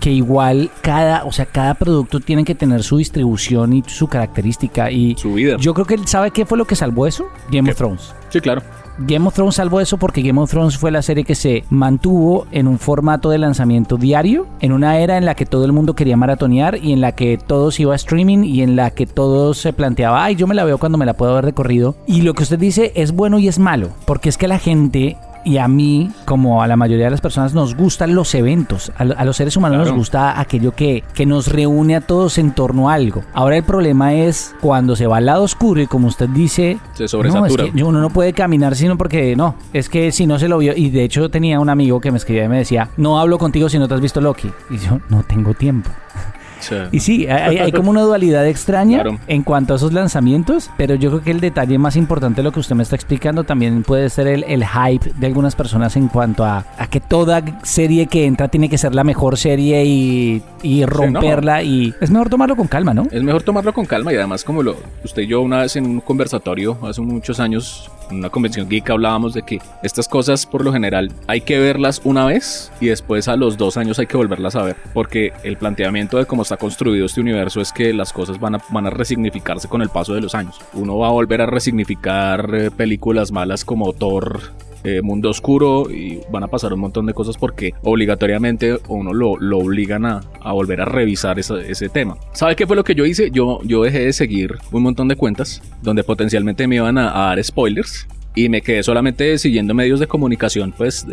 que 0.01 0.11
igual 0.11 0.71
cada, 0.81 1.25
o 1.25 1.33
sea, 1.33 1.47
cada 1.47 1.75
producto 1.75 2.21
tiene 2.21 2.45
que 2.45 2.55
tener 2.55 2.83
su 2.83 2.99
distribución 2.99 3.73
y 3.73 3.83
su 3.87 4.09
característica 4.09 4.91
y 4.91 5.17
su 5.17 5.35
vida. 5.35 5.57
Yo 5.59 5.75
creo 5.75 5.87
que 5.87 5.95
él 5.95 6.07
sabe 6.07 6.31
qué 6.31 6.47
fue 6.47 6.59
lo 6.59 6.65
que 6.65 6.77
salvó 6.77 7.07
eso, 7.07 7.27
Game 7.51 7.71
of 7.71 7.77
Thrones. 7.77 8.15
Sí, 8.31 8.41
claro. 8.41 8.63
Game 8.99 9.27
of 9.27 9.35
Thrones 9.35 9.57
salvó 9.57 9.81
eso 9.81 9.99
porque 9.99 10.23
Game 10.23 10.41
of 10.41 10.51
Thrones 10.51 10.79
fue 10.79 10.93
la 10.93 11.03
serie 11.03 11.25
que 11.25 11.35
se 11.35 11.65
mantuvo 11.69 12.47
en 12.53 12.69
un 12.69 12.79
formato 12.79 13.29
de 13.31 13.39
lanzamiento 13.39 13.97
diario, 13.97 14.47
en 14.61 14.73
una 14.73 14.99
era 14.99 15.19
en 15.19 15.25
la 15.25 15.35
que 15.35 15.47
todo 15.47 15.65
el 15.65 15.73
mundo 15.73 15.95
quería 15.95 16.17
maratonear 16.17 16.77
y 16.77 16.93
en 16.93 17.01
la 17.01 17.13
que 17.13 17.37
todo 17.37 17.71
se 17.71 17.83
iba 17.83 17.93
a 17.93 17.97
streaming 17.97 18.45
y 18.45 18.63
en 18.63 18.77
la 18.77 18.91
que 18.91 19.07
todo 19.07 19.53
se 19.55 19.73
planteaba, 19.73 20.25
ay, 20.25 20.37
yo 20.37 20.47
me 20.47 20.55
la 20.55 20.65
veo 20.65 20.79
cuando 20.79 20.99
me 20.99 21.07
la 21.07 21.15
puedo 21.15 21.33
haber 21.33 21.47
recorrido. 21.47 21.97
Y 22.07 22.23
lo 22.23 22.35
que 22.35 22.45
usted 22.45 22.59
dice 22.59 22.93
es 22.95 23.13
bueno 23.13 23.39
y 23.39 23.49
es 23.49 23.59
malo, 23.59 23.91
porque 24.07 24.29
es 24.29 24.39
que 24.39 24.49
la 24.49 24.59
gente 24.59 25.17
y 25.45 25.59
a 25.59 25.69
mí, 25.69 26.11
como 26.25 26.63
a 26.63 26.67
la 26.67 26.77
mayoría 26.77 27.07
de 27.07 27.11
las 27.11 27.21
personas, 27.21 27.55
nos 27.55 27.75
gustan 27.75 28.15
los 28.15 28.35
eventos. 28.35 28.93
A, 28.97 29.25
los 29.25 29.37
seres 29.37 29.57
humanos 29.57 29.87
nos 29.87 29.97
gusta 29.97 30.41
aquello 30.41 30.73
que, 30.73 31.05
que 31.15 31.27
nos 31.27 31.49
reúne 31.49 31.97
a 31.97 32.01
todos 32.01 32.39
en 32.39 32.53
torno 32.53 32.89
a 32.89 32.95
algo. 32.95 33.23
Ahora 33.33 33.57
el 33.57 33.63
problema 33.63 34.15
es 34.15 34.55
cuando 34.61 34.97
se 34.97 35.07
va 35.07 35.19
al 35.19 35.27
lado 35.27 35.43
oscuro 35.43 35.81
y 35.81 35.87
como 35.87 36.09
usted 36.09 36.29
dice, 36.29 36.79
se 36.95 37.09
sobresatura. 37.09 37.67
No, 37.73 37.89
uno 37.89 38.01
no 38.01 38.11
puede 38.11 38.33
caminar 38.33 38.75
sino 38.75 38.97
porque 38.97 39.37
no. 39.37 39.55
Es 39.73 39.89
que 39.89 40.13
si 40.13 40.27
no 40.27 40.39
se 40.39 40.49
lo 40.49 40.59
vio. 40.59 40.73
Y 40.75 40.91
de 40.91 41.05
hecho 41.05 41.29
tenía 41.29 41.61
un 41.61 41.69
amigo 41.69 42.01
que 42.01 42.11
me 42.11 42.19
escribía 42.19 42.45
y 42.45 42.49
me 42.49 42.59
decía, 42.59 42.89
no 42.97 43.19
hablo 43.19 43.39
contigo 43.39 43.69
si 43.69 43.79
no 43.79 43.89
te 43.89 43.95
has 43.95 44.01
visto 44.01 44.21
Loki. 44.21 44.51
Y 44.71 44.79
yo, 44.79 45.01
no 45.09 45.23
tengo 45.23 45.55
tiempo. 45.55 45.91
Y 46.93 47.01
sí, 47.01 47.27
hay, 47.27 47.73
como 47.73 47.91
una 47.91 48.03
dualidad 48.03 48.47
extraña 48.47 49.05
en 49.27 49.43
cuanto 49.43 49.75
a 49.75 49.77
esos 49.77 49.93
lanzamientos, 49.93 50.71
pero 50.77 50.95
yo 50.95 51.11
creo 51.11 51.23
que 51.23 51.31
el 51.31 51.41
detalle 51.41 51.79
más 51.79 51.97
importante 51.97 52.37
de 52.37 52.45
lo 52.45 52.53
que 52.53 52.61
usted 52.61 52.75
me 52.75 52.83
está 52.83 52.97
explicando 52.97 53.45
también 53.45 53.83
puede 53.83 54.11
ser 54.11 54.27
el, 54.27 54.65
hype 54.65 55.13
de 55.17 55.27
algunas 55.27 55.55
personas 55.55 55.97
en 55.97 56.09
cuanto 56.09 56.45
a, 56.45 56.65
que 56.91 57.01
toda 57.01 57.43
serie 57.63 58.07
que 58.07 58.25
entra 58.25 58.49
tiene 58.49 58.69
que 58.69 58.79
ser 58.79 58.95
la 58.95 59.05
mejor 59.05 59.37
serie 59.37 59.85
y, 59.85 60.43
romperla 60.87 61.63
y 61.63 61.95
es 62.01 62.11
mejor 62.11 62.31
tomarlo 62.31 62.57
con 62.57 62.67
calma, 62.67 62.95
¿no? 62.95 63.07
Es 63.11 63.23
mejor 63.23 63.43
tomarlo 63.43 63.73
con 63.73 63.85
calma 63.85 64.13
y 64.13 64.17
además 64.17 64.45
como 64.45 64.63
lo 64.63 64.77
usted 65.05 65.23
y 65.23 65.27
yo 65.27 65.41
una 65.41 65.59
vez 65.59 65.77
en 65.77 65.87
un 65.87 66.01
conversatorio 66.01 66.79
hace 66.83 67.01
muchos 67.01 67.41
años 67.41 67.91
en 68.11 68.19
una 68.19 68.31
convención 68.31 68.69
geek 68.69 68.91
hablábamos 68.91 69.35
de 69.35 69.43
que 69.43 69.61
estas 69.83 70.09
cosas 70.09 70.47
por 70.47 70.65
lo 70.65 70.73
general 70.73 71.13
hay 71.27 71.41
que 71.41 71.59
verlas 71.59 72.01
una 72.05 72.27
vez 72.27 72.71
y 72.81 72.87
después 72.87 73.29
a 73.29 73.37
los 73.37 73.57
dos 73.57 73.77
años 73.77 73.99
hay 73.99 74.07
que 74.07 74.17
volverlas 74.17 74.57
a 74.57 74.63
ver 74.63 74.77
porque 74.93 75.33
el 75.43 75.57
planteamiento 75.57 76.19
de 76.19 76.27
cómo 76.27 76.43
está 76.43 76.54
construido 76.57 77.07
este 77.07 77.21
universo 77.21 77.61
es 77.61 77.73
que 77.73 77.93
las 77.93 78.13
cosas 78.13 78.39
van 78.41 78.57
a, 78.57 78.59
van 78.71 78.87
a 78.87 78.91
resignificarse 78.91 79.69
con 79.69 79.83
el 79.83 79.89
paso 79.89 80.15
de 80.15 80.21
los 80.21 80.35
años. 80.35 80.61
Uno 80.73 80.99
va 80.99 81.09
a 81.09 81.13
volver 81.13 81.41
a 81.41 81.47
resignificar 81.47 82.55
eh, 82.55 82.71
películas 82.71 83.33
malas 83.33 83.65
como 83.65 83.93
Thor 83.93 84.41
eh, 84.85 85.01
Mundo 85.01 85.31
Oscuro 85.31 85.91
y 85.91 86.21
van 86.31 86.43
a 86.43 86.49
pasar 86.49 86.75
un 86.75 86.81
montón 86.81 87.07
de 87.07 87.15
cosas 87.15 87.39
porque 87.39 87.73
obligatoriamente 87.83 88.79
uno 88.89 89.15
lo, 89.15 89.39
lo 89.39 89.59
obligan 89.59 90.05
a, 90.05 90.21
a, 90.43 90.53
volver 90.53 90.83
a 90.83 90.85
revisar 90.85 91.39
ese 91.39 91.89
tema. 91.89 92.19
¿Sabe 92.33 92.55
qué 92.55 92.67
fue 92.67 92.77
lo 92.77 92.85
que 92.85 92.95
yo 92.95 93.07
hice? 93.07 93.31
Yo, 93.31 93.61
yo 93.65 93.83
dejé 93.83 94.01
de 94.01 94.13
seguir 94.13 94.59
un 94.73 94.83
montón 94.83 95.09
de 95.09 95.17
cuentas 95.17 95.63
donde 95.83 96.05
potencialmente 96.05 96.67
me 96.67 96.77
iban 96.77 96.99
a, 96.99 97.13
dar 97.13 97.43
spoilers 97.43 98.07
y 98.35 98.51
me 98.51 98.61
quedé 98.61 98.83
solamente 98.83 99.39
siguiendo 99.39 99.73
medios 99.73 100.01
de 100.01 100.07
comunicación, 100.07 100.75
pues, 100.77 101.07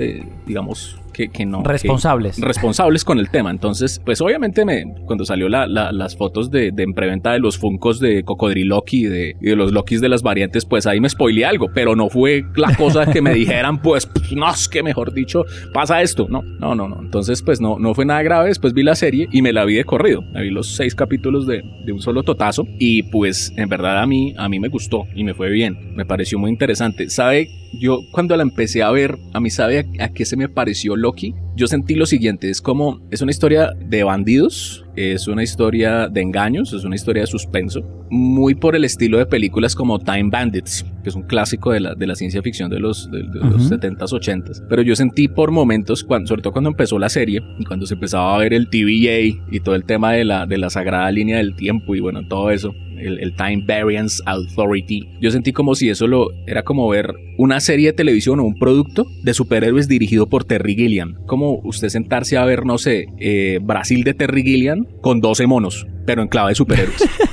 digamos, 0.45 1.00
que, 1.11 1.45
no. 1.45 1.63
Responsables. 1.63 2.39
responsables 2.39 3.05
con 3.05 3.19
el 3.19 3.29
tema. 3.29 3.51
Entonces, 3.51 4.01
pues 4.03 4.21
obviamente 4.21 4.65
me, 4.65 4.85
cuando 5.05 5.25
salió 5.25 5.49
la, 5.49 5.67
las 5.67 6.15
fotos 6.15 6.51
de, 6.51 6.71
de 6.71 6.83
en 6.83 6.93
preventa 6.93 7.31
de 7.31 7.39
los 7.39 7.57
Funcos 7.57 7.99
de 7.99 8.23
Cocodriloki 8.23 9.01
y 9.01 9.05
de, 9.05 9.35
y 9.39 9.45
de 9.45 9.55
los 9.55 9.71
Lokis 9.71 10.01
de 10.01 10.09
las 10.09 10.21
variantes, 10.21 10.65
pues 10.65 10.87
ahí 10.87 10.99
me 10.99 11.09
spoileé 11.09 11.45
algo, 11.45 11.67
pero 11.73 11.95
no 11.95 12.09
fue 12.09 12.43
la 12.55 12.75
cosa 12.75 13.05
que 13.11 13.21
me 13.21 13.33
dijeran, 13.35 13.81
pues, 13.81 14.09
no, 14.35 14.49
es 14.49 14.67
que 14.67 14.83
mejor 14.83 15.13
dicho, 15.13 15.43
pasa 15.73 16.01
esto. 16.01 16.27
No, 16.29 16.41
no, 16.41 16.75
no, 16.75 16.87
no. 16.87 17.01
Entonces, 17.01 17.41
pues 17.41 17.61
no, 17.61 17.79
no 17.79 17.93
fue 17.93 18.05
nada 18.05 18.21
grave. 18.23 18.47
Después 18.49 18.73
vi 18.73 18.83
la 18.83 18.95
serie 18.95 19.27
y 19.31 19.41
me 19.41 19.53
la 19.53 19.65
vi 19.65 19.75
de 19.75 19.83
corrido. 19.83 20.21
Me 20.33 20.41
vi 20.41 20.49
los 20.49 20.75
seis 20.75 20.95
capítulos 20.95 21.47
de, 21.47 21.63
de 21.85 21.91
un 21.91 22.01
solo 22.01 22.23
totazo 22.23 22.65
y 22.79 23.03
pues 23.03 23.53
en 23.57 23.69
verdad 23.69 24.01
a 24.01 24.05
mí, 24.05 24.33
a 24.37 24.49
mí 24.49 24.59
me 24.59 24.69
gustó 24.69 25.05
y 25.15 25.23
me 25.23 25.33
fue 25.33 25.49
bien. 25.49 25.95
Me 25.95 26.05
pareció 26.05 26.39
muy 26.39 26.49
interesante. 26.51 27.09
¿Sabe? 27.09 27.60
Yo 27.73 27.99
cuando 28.11 28.35
la 28.35 28.43
empecé 28.43 28.83
a 28.83 28.91
ver, 28.91 29.17
a 29.33 29.39
mí 29.39 29.49
sabe 29.49 29.79
a, 29.79 30.05
a 30.05 30.09
qué 30.09 30.25
se 30.25 30.37
me 30.37 30.49
pareció 30.49 30.95
Loki, 30.95 31.33
yo 31.55 31.67
sentí 31.67 31.95
lo 31.95 32.05
siguiente, 32.05 32.49
es 32.49 32.61
como, 32.61 33.01
es 33.11 33.21
una 33.21 33.31
historia 33.31 33.71
de 33.77 34.03
bandidos, 34.03 34.85
es 34.95 35.27
una 35.27 35.43
historia 35.43 36.07
de 36.07 36.21
engaños, 36.21 36.73
es 36.73 36.85
una 36.85 36.95
historia 36.95 37.23
de 37.23 37.27
suspenso, 37.27 37.81
muy 38.09 38.55
por 38.55 38.75
el 38.75 38.85
estilo 38.85 39.17
de 39.17 39.25
películas 39.25 39.75
como 39.75 39.99
Time 39.99 40.29
Bandits, 40.31 40.85
que 41.03 41.09
es 41.09 41.15
un 41.15 41.23
clásico 41.23 41.71
de 41.71 41.81
la, 41.81 41.95
de 41.95 42.07
la 42.07 42.15
ciencia 42.15 42.41
ficción 42.41 42.69
de 42.69 42.79
los, 42.79 43.11
de, 43.11 43.23
los 43.23 43.69
70s, 43.69 43.97
80s. 43.97 44.65
Pero 44.69 44.81
yo 44.81 44.95
sentí 44.95 45.27
por 45.27 45.51
momentos, 45.51 46.03
cuando, 46.03 46.27
sobre 46.27 46.41
todo 46.41 46.53
cuando 46.53 46.69
empezó 46.69 46.97
la 46.97 47.09
serie 47.09 47.41
y 47.59 47.65
cuando 47.65 47.85
se 47.85 47.95
empezaba 47.95 48.35
a 48.35 48.39
ver 48.39 48.53
el 48.53 48.69
TVA 48.69 49.41
y 49.51 49.59
todo 49.59 49.75
el 49.75 49.83
tema 49.83 50.13
de 50.13 50.23
la, 50.23 50.45
de 50.45 50.57
la 50.57 50.69
sagrada 50.69 51.11
línea 51.11 51.37
del 51.37 51.55
tiempo 51.55 51.95
y 51.95 51.99
bueno, 51.99 52.27
todo 52.27 52.49
eso, 52.49 52.73
el, 53.01 53.35
Time 53.35 53.63
Variance 53.67 54.21
Authority. 54.25 55.07
Yo 55.19 55.31
sentí 55.31 55.51
como 55.51 55.75
si 55.75 55.89
eso 55.89 56.07
lo 56.07 56.27
era 56.47 56.63
como 56.63 56.87
ver 56.89 57.13
una 57.37 57.59
serie 57.59 57.87
de 57.87 57.93
televisión 57.93 58.39
o 58.39 58.43
un 58.43 58.57
producto 58.57 59.05
de 59.23 59.33
superhéroes 59.33 59.87
dirigido 59.87 60.27
por 60.27 60.43
Terry 60.43 60.75
Gilliam. 60.75 61.15
Como 61.25 61.59
usted 61.63 61.89
sentarse 61.89 62.37
a 62.37 62.45
ver, 62.45 62.65
no 62.65 62.77
sé, 62.77 63.07
eh, 63.19 63.59
Brasil 63.61 64.03
de 64.03 64.13
Terry 64.13 64.43
Gilliam 64.43 64.85
con 65.01 65.21
12 65.21 65.47
monos, 65.47 65.87
pero 66.05 66.21
en 66.21 66.27
clave 66.27 66.49
de 66.49 66.55
superhéroes. 66.55 67.01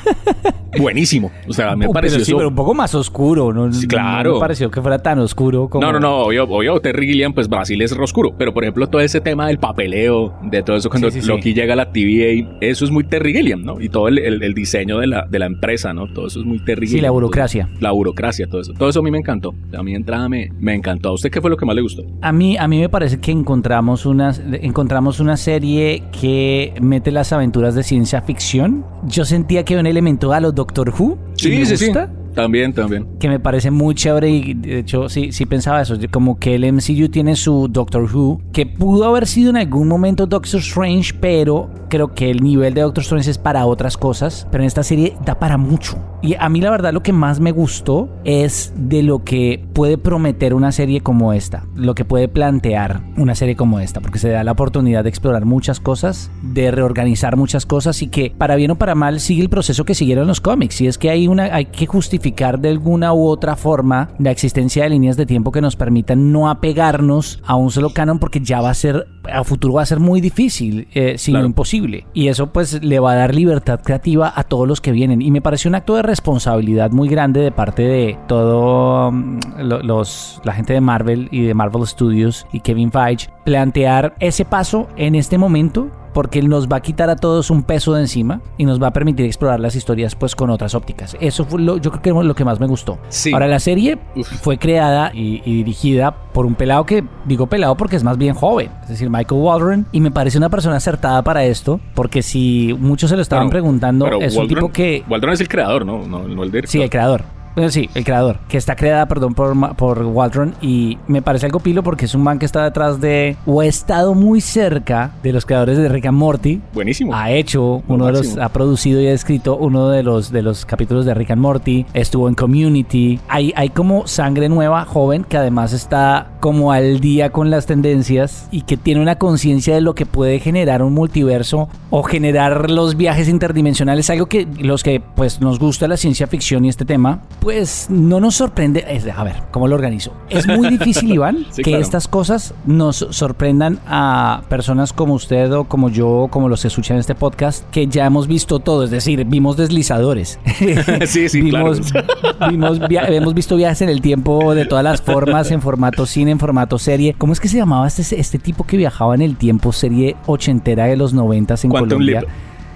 buenísimo. 0.78 1.30
O 1.48 1.52
sea, 1.52 1.74
me 1.76 1.86
Uh, 1.88 1.92
pareció 1.92 2.16
pero 2.16 2.24
sí, 2.24 2.30
eso- 2.32 2.36
pero 2.38 2.48
un 2.48 2.54
poco 2.54 2.74
más 2.74 2.94
oscuro. 2.94 3.52
No, 3.52 3.72
Sí, 3.72 3.82
No 3.86 3.88
claro. 3.88 4.34
me 4.34 4.40
pareció 4.40 4.70
que 4.70 4.80
fuera 4.82 4.98
tan 4.98 5.18
oscuro 5.18 5.68
como... 5.68 5.84
No, 5.86 5.92
no, 5.92 6.00
no, 6.00 6.16
obvio, 6.18 6.44
obvio, 6.44 6.80
Terry 6.80 7.06
Gilliam, 7.06 7.32
pues 7.32 7.48
Brasil 7.48 7.80
es 7.82 7.92
oscuro, 7.92 8.34
pero 8.36 8.52
por 8.52 8.64
ejemplo 8.64 8.86
todo 8.88 9.00
ese 9.00 9.20
tema 9.20 9.46
del 9.46 9.58
papeleo, 9.58 10.34
de 10.42 10.62
todo 10.62 10.76
eso 10.76 10.88
cuando 10.90 11.10
Sí, 11.10 11.20
sí, 11.20 11.22
sí. 11.22 11.28
Loki 11.28 11.54
llega 11.54 11.72
a 11.74 11.76
la 11.76 11.92
TVA, 11.92 12.58
eso 12.60 12.84
es 12.84 12.90
muy 12.90 13.04
Terry 13.04 13.32
Gilliam, 13.32 13.62
¿no? 13.62 13.80
Y 13.80 13.88
todo 13.88 14.08
el, 14.08 14.18
el- 14.18 14.42
el 14.42 14.54
diseño 14.54 14.98
de 14.98 15.06
la, 15.06 15.26
de 15.28 15.38
la 15.38 15.46
empresa, 15.46 15.92
¿no? 15.92 16.12
Todo 16.12 16.26
eso 16.26 16.40
es 16.40 16.46
muy 16.46 16.58
Terry 16.64 16.86
Sí, 16.86 16.94
Gilliam. 16.94 17.04
la 17.06 17.10
burocracia. 17.12 17.68
La 17.80 17.90
burocracia, 17.92 18.46
todo 18.46 18.60
eso. 18.60 18.72
Todo 18.74 18.88
eso 18.88 19.00
a 19.00 19.02
mí 19.02 19.10
me 19.10 19.18
encantó. 19.18 19.54
A 19.76 19.82
mi 19.82 19.94
entrada 19.94 20.28
me, 20.28 20.50
me 20.58 20.74
encantó. 20.74 21.10
¿A 21.10 21.12
usted 21.12 21.30
qué 21.30 21.40
fue 21.40 21.50
lo 21.50 21.56
que 21.56 21.64
más 21.66 21.74
le 21.76 21.82
gustó? 21.82 22.02
A 22.22 22.32
mí, 22.32 22.56
a 22.56 22.66
mí 22.68 22.78
me 22.80 22.88
parece 22.88 23.20
que 23.20 23.30
encontramos 23.32 24.06
una, 24.06 24.32
encontramos 24.60 25.20
una 25.20 25.36
serie 25.36 26.02
que 26.20 26.74
mete 26.80 27.10
las 27.10 27.32
aventuras 27.32 27.74
de 27.74 27.82
ciencia 27.82 28.20
ficción. 28.22 28.84
Yo 29.06 29.24
sentía 29.24 29.64
que 29.64 29.76
un 29.76 29.86
elemento 29.86 30.32
a 30.32 30.40
los 30.40 30.54
Doctor 30.58 30.92
Who. 30.98 31.16
y 31.40 31.50
me 31.50 31.70
gusta, 31.70 32.10
También, 32.38 32.72
también. 32.72 33.04
Que 33.18 33.28
me 33.28 33.40
parece 33.40 33.72
muy 33.72 33.96
chévere 33.96 34.30
y 34.30 34.54
de 34.54 34.78
hecho 34.78 35.08
sí, 35.08 35.32
sí 35.32 35.44
pensaba 35.44 35.82
eso. 35.82 35.96
Como 36.08 36.38
que 36.38 36.54
el 36.54 36.72
MCU 36.72 37.08
tiene 37.08 37.34
su 37.34 37.66
Doctor 37.68 38.04
Who, 38.04 38.40
que 38.52 38.64
pudo 38.64 39.06
haber 39.06 39.26
sido 39.26 39.50
en 39.50 39.56
algún 39.56 39.88
momento 39.88 40.24
Doctor 40.24 40.60
Strange, 40.60 41.14
pero 41.20 41.68
creo 41.90 42.14
que 42.14 42.30
el 42.30 42.44
nivel 42.44 42.74
de 42.74 42.82
Doctor 42.82 43.02
Strange 43.02 43.32
es 43.32 43.38
para 43.38 43.66
otras 43.66 43.96
cosas. 43.96 44.46
Pero 44.52 44.62
en 44.62 44.68
esta 44.68 44.84
serie 44.84 45.16
da 45.24 45.40
para 45.40 45.56
mucho. 45.56 45.98
Y 46.22 46.34
a 46.38 46.48
mí 46.48 46.60
la 46.60 46.70
verdad 46.70 46.92
lo 46.92 47.02
que 47.02 47.12
más 47.12 47.40
me 47.40 47.50
gustó 47.50 48.08
es 48.24 48.72
de 48.76 49.02
lo 49.02 49.24
que 49.24 49.64
puede 49.72 49.98
prometer 49.98 50.54
una 50.54 50.70
serie 50.70 51.00
como 51.00 51.32
esta, 51.32 51.64
lo 51.74 51.94
que 51.94 52.04
puede 52.04 52.28
plantear 52.28 53.02
una 53.16 53.36
serie 53.36 53.54
como 53.54 53.78
esta, 53.78 54.00
porque 54.00 54.18
se 54.18 54.28
da 54.28 54.42
la 54.42 54.52
oportunidad 54.52 55.04
de 55.04 55.10
explorar 55.10 55.44
muchas 55.44 55.78
cosas, 55.78 56.32
de 56.42 56.72
reorganizar 56.72 57.36
muchas 57.36 57.66
cosas 57.66 58.02
y 58.02 58.08
que 58.08 58.32
para 58.36 58.56
bien 58.56 58.72
o 58.72 58.76
para 58.76 58.96
mal 58.96 59.20
sigue 59.20 59.42
el 59.42 59.48
proceso 59.48 59.84
que 59.84 59.94
siguieron 59.94 60.26
los 60.26 60.40
cómics. 60.40 60.80
Y 60.80 60.88
es 60.88 60.98
que 60.98 61.10
hay, 61.10 61.28
una, 61.28 61.54
hay 61.54 61.66
que 61.66 61.86
justificar 61.86 62.27
de 62.32 62.68
alguna 62.68 63.12
u 63.12 63.26
otra 63.26 63.56
forma 63.56 64.10
la 64.18 64.30
existencia 64.30 64.84
de 64.84 64.90
líneas 64.90 65.16
de 65.16 65.26
tiempo 65.26 65.52
que 65.52 65.60
nos 65.60 65.76
permitan 65.76 66.32
no 66.32 66.48
apegarnos 66.48 67.40
a 67.44 67.56
un 67.56 67.70
solo 67.70 67.90
canon 67.90 68.18
porque 68.18 68.40
ya 68.40 68.60
va 68.60 68.70
a 68.70 68.74
ser, 68.74 69.06
a 69.32 69.44
futuro 69.44 69.74
va 69.74 69.82
a 69.82 69.86
ser 69.86 70.00
muy 70.00 70.20
difícil, 70.20 70.88
eh, 70.94 71.14
si 71.18 71.32
no 71.32 71.38
Claro. 71.38 71.46
imposible. 71.48 72.06
Y 72.14 72.28
eso 72.28 72.52
pues 72.52 72.82
le 72.82 73.00
va 73.00 73.12
a 73.12 73.16
dar 73.16 73.34
libertad 73.34 73.80
creativa 73.82 74.32
a 74.34 74.44
todos 74.44 74.66
los 74.68 74.80
que 74.80 74.92
vienen. 74.92 75.22
Y 75.22 75.30
me 75.30 75.40
pareció 75.42 75.68
un 75.68 75.74
acto 75.74 75.94
de 75.96 76.02
responsabilidad 76.02 76.90
muy 76.90 77.08
grande 77.08 77.40
de 77.40 77.50
parte 77.52 77.82
de 77.82 78.18
todo 78.28 79.10
mm, 79.12 79.38
lo- 79.62 79.82
los, 79.82 80.40
la 80.44 80.52
gente 80.52 80.72
de 80.72 80.80
Marvel 80.80 81.28
y 81.30 81.42
de 81.42 81.54
Marvel 81.54 81.86
Studios 81.86 82.46
y 82.52 82.60
Kevin 82.60 82.92
Feige 82.92 83.28
plantear 83.44 84.14
ese 84.20 84.44
paso 84.44 84.88
en 84.96 85.14
este 85.14 85.38
momento 85.38 85.88
porque 86.18 86.40
él 86.40 86.48
nos 86.48 86.66
va 86.66 86.78
a 86.78 86.80
quitar 86.80 87.10
a 87.10 87.14
todos 87.14 87.48
un 87.48 87.62
peso 87.62 87.94
de 87.94 88.00
encima 88.00 88.40
y 88.56 88.64
nos 88.64 88.82
va 88.82 88.88
a 88.88 88.92
permitir 88.92 89.24
explorar 89.24 89.60
las 89.60 89.76
historias 89.76 90.16
pues 90.16 90.34
con 90.34 90.50
otras 90.50 90.74
ópticas. 90.74 91.16
Eso 91.20 91.44
fue 91.44 91.60
lo, 91.60 91.76
yo 91.76 91.92
creo 91.92 92.02
que 92.02 92.24
lo 92.26 92.34
que 92.34 92.44
más 92.44 92.58
me 92.58 92.66
gustó. 92.66 92.98
Sí. 93.08 93.32
Ahora 93.32 93.46
la 93.46 93.60
serie 93.60 94.00
Uf. 94.16 94.26
fue 94.26 94.58
creada 94.58 95.12
y, 95.14 95.42
y 95.44 95.58
dirigida 95.58 96.10
por 96.32 96.44
un 96.44 96.56
pelado 96.56 96.84
que 96.86 97.04
digo 97.24 97.46
pelado 97.46 97.76
porque 97.76 97.94
es 97.94 98.02
más 98.02 98.18
bien 98.18 98.34
joven, 98.34 98.68
es 98.82 98.88
decir, 98.88 99.08
Michael 99.08 99.40
Waldron 99.40 99.86
y 99.92 100.00
me 100.00 100.10
parece 100.10 100.38
una 100.38 100.48
persona 100.48 100.78
acertada 100.78 101.22
para 101.22 101.44
esto 101.44 101.78
porque 101.94 102.22
si 102.22 102.76
muchos 102.80 103.10
se 103.10 103.14
lo 103.14 103.22
estaban 103.22 103.48
preguntando 103.48 104.20
es 104.20 104.34
un 104.34 104.48
tipo 104.48 104.72
que 104.72 105.04
Waldron 105.08 105.34
es 105.34 105.40
el 105.40 105.48
creador, 105.48 105.86
¿no? 105.86 106.04
No, 106.04 106.26
no 106.26 106.42
el 106.42 106.50
director. 106.50 106.72
Sí, 106.72 106.82
el 106.82 106.90
creador. 106.90 107.37
Bueno, 107.58 107.72
sí, 107.72 107.90
el 107.96 108.04
creador, 108.04 108.38
que 108.48 108.56
está 108.56 108.76
creada, 108.76 109.06
perdón, 109.08 109.34
por, 109.34 109.74
por 109.74 110.04
Waldron 110.04 110.54
y 110.62 110.96
me 111.08 111.22
parece 111.22 111.46
algo 111.46 111.58
pilo 111.58 111.82
porque 111.82 112.04
es 112.04 112.14
un 112.14 112.22
man 112.22 112.38
que 112.38 112.46
está 112.46 112.62
detrás 112.62 113.00
de, 113.00 113.36
o 113.46 113.60
ha 113.60 113.66
estado 113.66 114.14
muy 114.14 114.40
cerca 114.40 115.10
de 115.24 115.32
los 115.32 115.44
creadores 115.44 115.76
de 115.76 115.88
Rick 115.88 116.06
and 116.06 116.16
Morty, 116.16 116.60
Buenísimo. 116.72 117.12
ha 117.12 117.32
hecho 117.32 117.82
uno 117.88 118.06
de 118.06 118.12
los, 118.12 118.38
ha 118.38 118.50
producido 118.50 119.00
y 119.00 119.08
ha 119.08 119.12
escrito 119.12 119.56
uno 119.56 119.88
de 119.88 120.04
los, 120.04 120.30
de 120.30 120.42
los 120.42 120.64
capítulos 120.66 121.04
de 121.04 121.14
Rick 121.14 121.32
and 121.32 121.42
Morty, 121.42 121.84
estuvo 121.94 122.28
en 122.28 122.36
Community, 122.36 123.18
hay, 123.26 123.52
hay 123.56 123.70
como 123.70 124.06
sangre 124.06 124.48
nueva, 124.48 124.84
joven, 124.84 125.24
que 125.24 125.36
además 125.36 125.72
está 125.72 126.28
como 126.38 126.70
al 126.70 127.00
día 127.00 127.30
con 127.30 127.50
las 127.50 127.66
tendencias 127.66 128.46
y 128.52 128.62
que 128.62 128.76
tiene 128.76 129.00
una 129.00 129.16
conciencia 129.16 129.74
de 129.74 129.80
lo 129.80 129.96
que 129.96 130.06
puede 130.06 130.38
generar 130.38 130.84
un 130.84 130.94
multiverso 130.94 131.68
o 131.90 132.04
generar 132.04 132.70
los 132.70 132.96
viajes 132.96 133.28
interdimensionales, 133.28 134.10
algo 134.10 134.26
que 134.26 134.46
los 134.60 134.84
que 134.84 135.00
pues 135.00 135.40
nos 135.40 135.58
gusta 135.58 135.88
la 135.88 135.96
ciencia 135.96 136.28
ficción 136.28 136.64
y 136.64 136.68
este 136.68 136.84
tema, 136.84 137.22
pues 137.40 137.47
no 137.88 138.20
nos 138.20 138.34
sorprende, 138.36 138.84
es, 138.88 139.06
a 139.06 139.24
ver, 139.24 139.42
¿cómo 139.50 139.68
lo 139.68 139.74
organizo? 139.74 140.12
Es 140.28 140.46
muy 140.46 140.68
difícil, 140.68 141.10
Iván, 141.14 141.46
Sí, 141.50 141.62
que 141.62 141.70
claro. 141.70 141.82
estas 141.82 142.08
cosas 142.08 142.54
nos 142.66 143.06
sorprendan 143.10 143.78
a 143.86 144.42
personas 144.48 144.92
como 144.92 145.14
usted 145.14 145.52
o 145.52 145.64
como 145.64 145.88
yo, 145.88 146.28
como 146.30 146.48
los 146.48 146.62
que 146.62 146.68
escuchan 146.68 146.98
este 146.98 147.14
podcast, 147.14 147.68
que 147.70 147.86
ya 147.86 148.06
hemos 148.06 148.26
visto 148.26 148.58
todo, 148.58 148.84
es 148.84 148.90
decir, 148.90 149.24
vimos 149.24 149.56
deslizadores. 149.56 150.38
sí, 151.06 151.28
sí, 151.28 151.40
vimos, 151.42 151.80
claro. 151.90 152.06
vimos 152.50 152.78
hemos 152.90 153.34
visto 153.34 153.56
viajes 153.56 153.82
en 153.82 153.88
el 153.88 154.00
tiempo 154.00 154.54
de 154.54 154.66
todas 154.66 154.84
las 154.84 155.00
formas, 155.00 155.50
en 155.50 155.62
formato 155.62 156.06
cine, 156.06 156.30
en 156.32 156.38
formato 156.38 156.78
serie. 156.78 157.14
¿Cómo 157.16 157.32
es 157.32 157.40
que 157.40 157.48
se 157.48 157.56
llamaba 157.56 157.86
este, 157.86 158.20
este 158.20 158.38
tipo 158.38 158.64
que 158.64 158.76
viajaba 158.76 159.14
en 159.14 159.22
el 159.22 159.36
tiempo, 159.36 159.72
serie 159.72 160.16
ochentera 160.26 160.86
de 160.86 160.96
los 160.96 161.14
noventas 161.14 161.64
en 161.64 161.70
Quantum 161.70 161.88
Colombia? 161.88 162.20
Leap. 162.20 162.30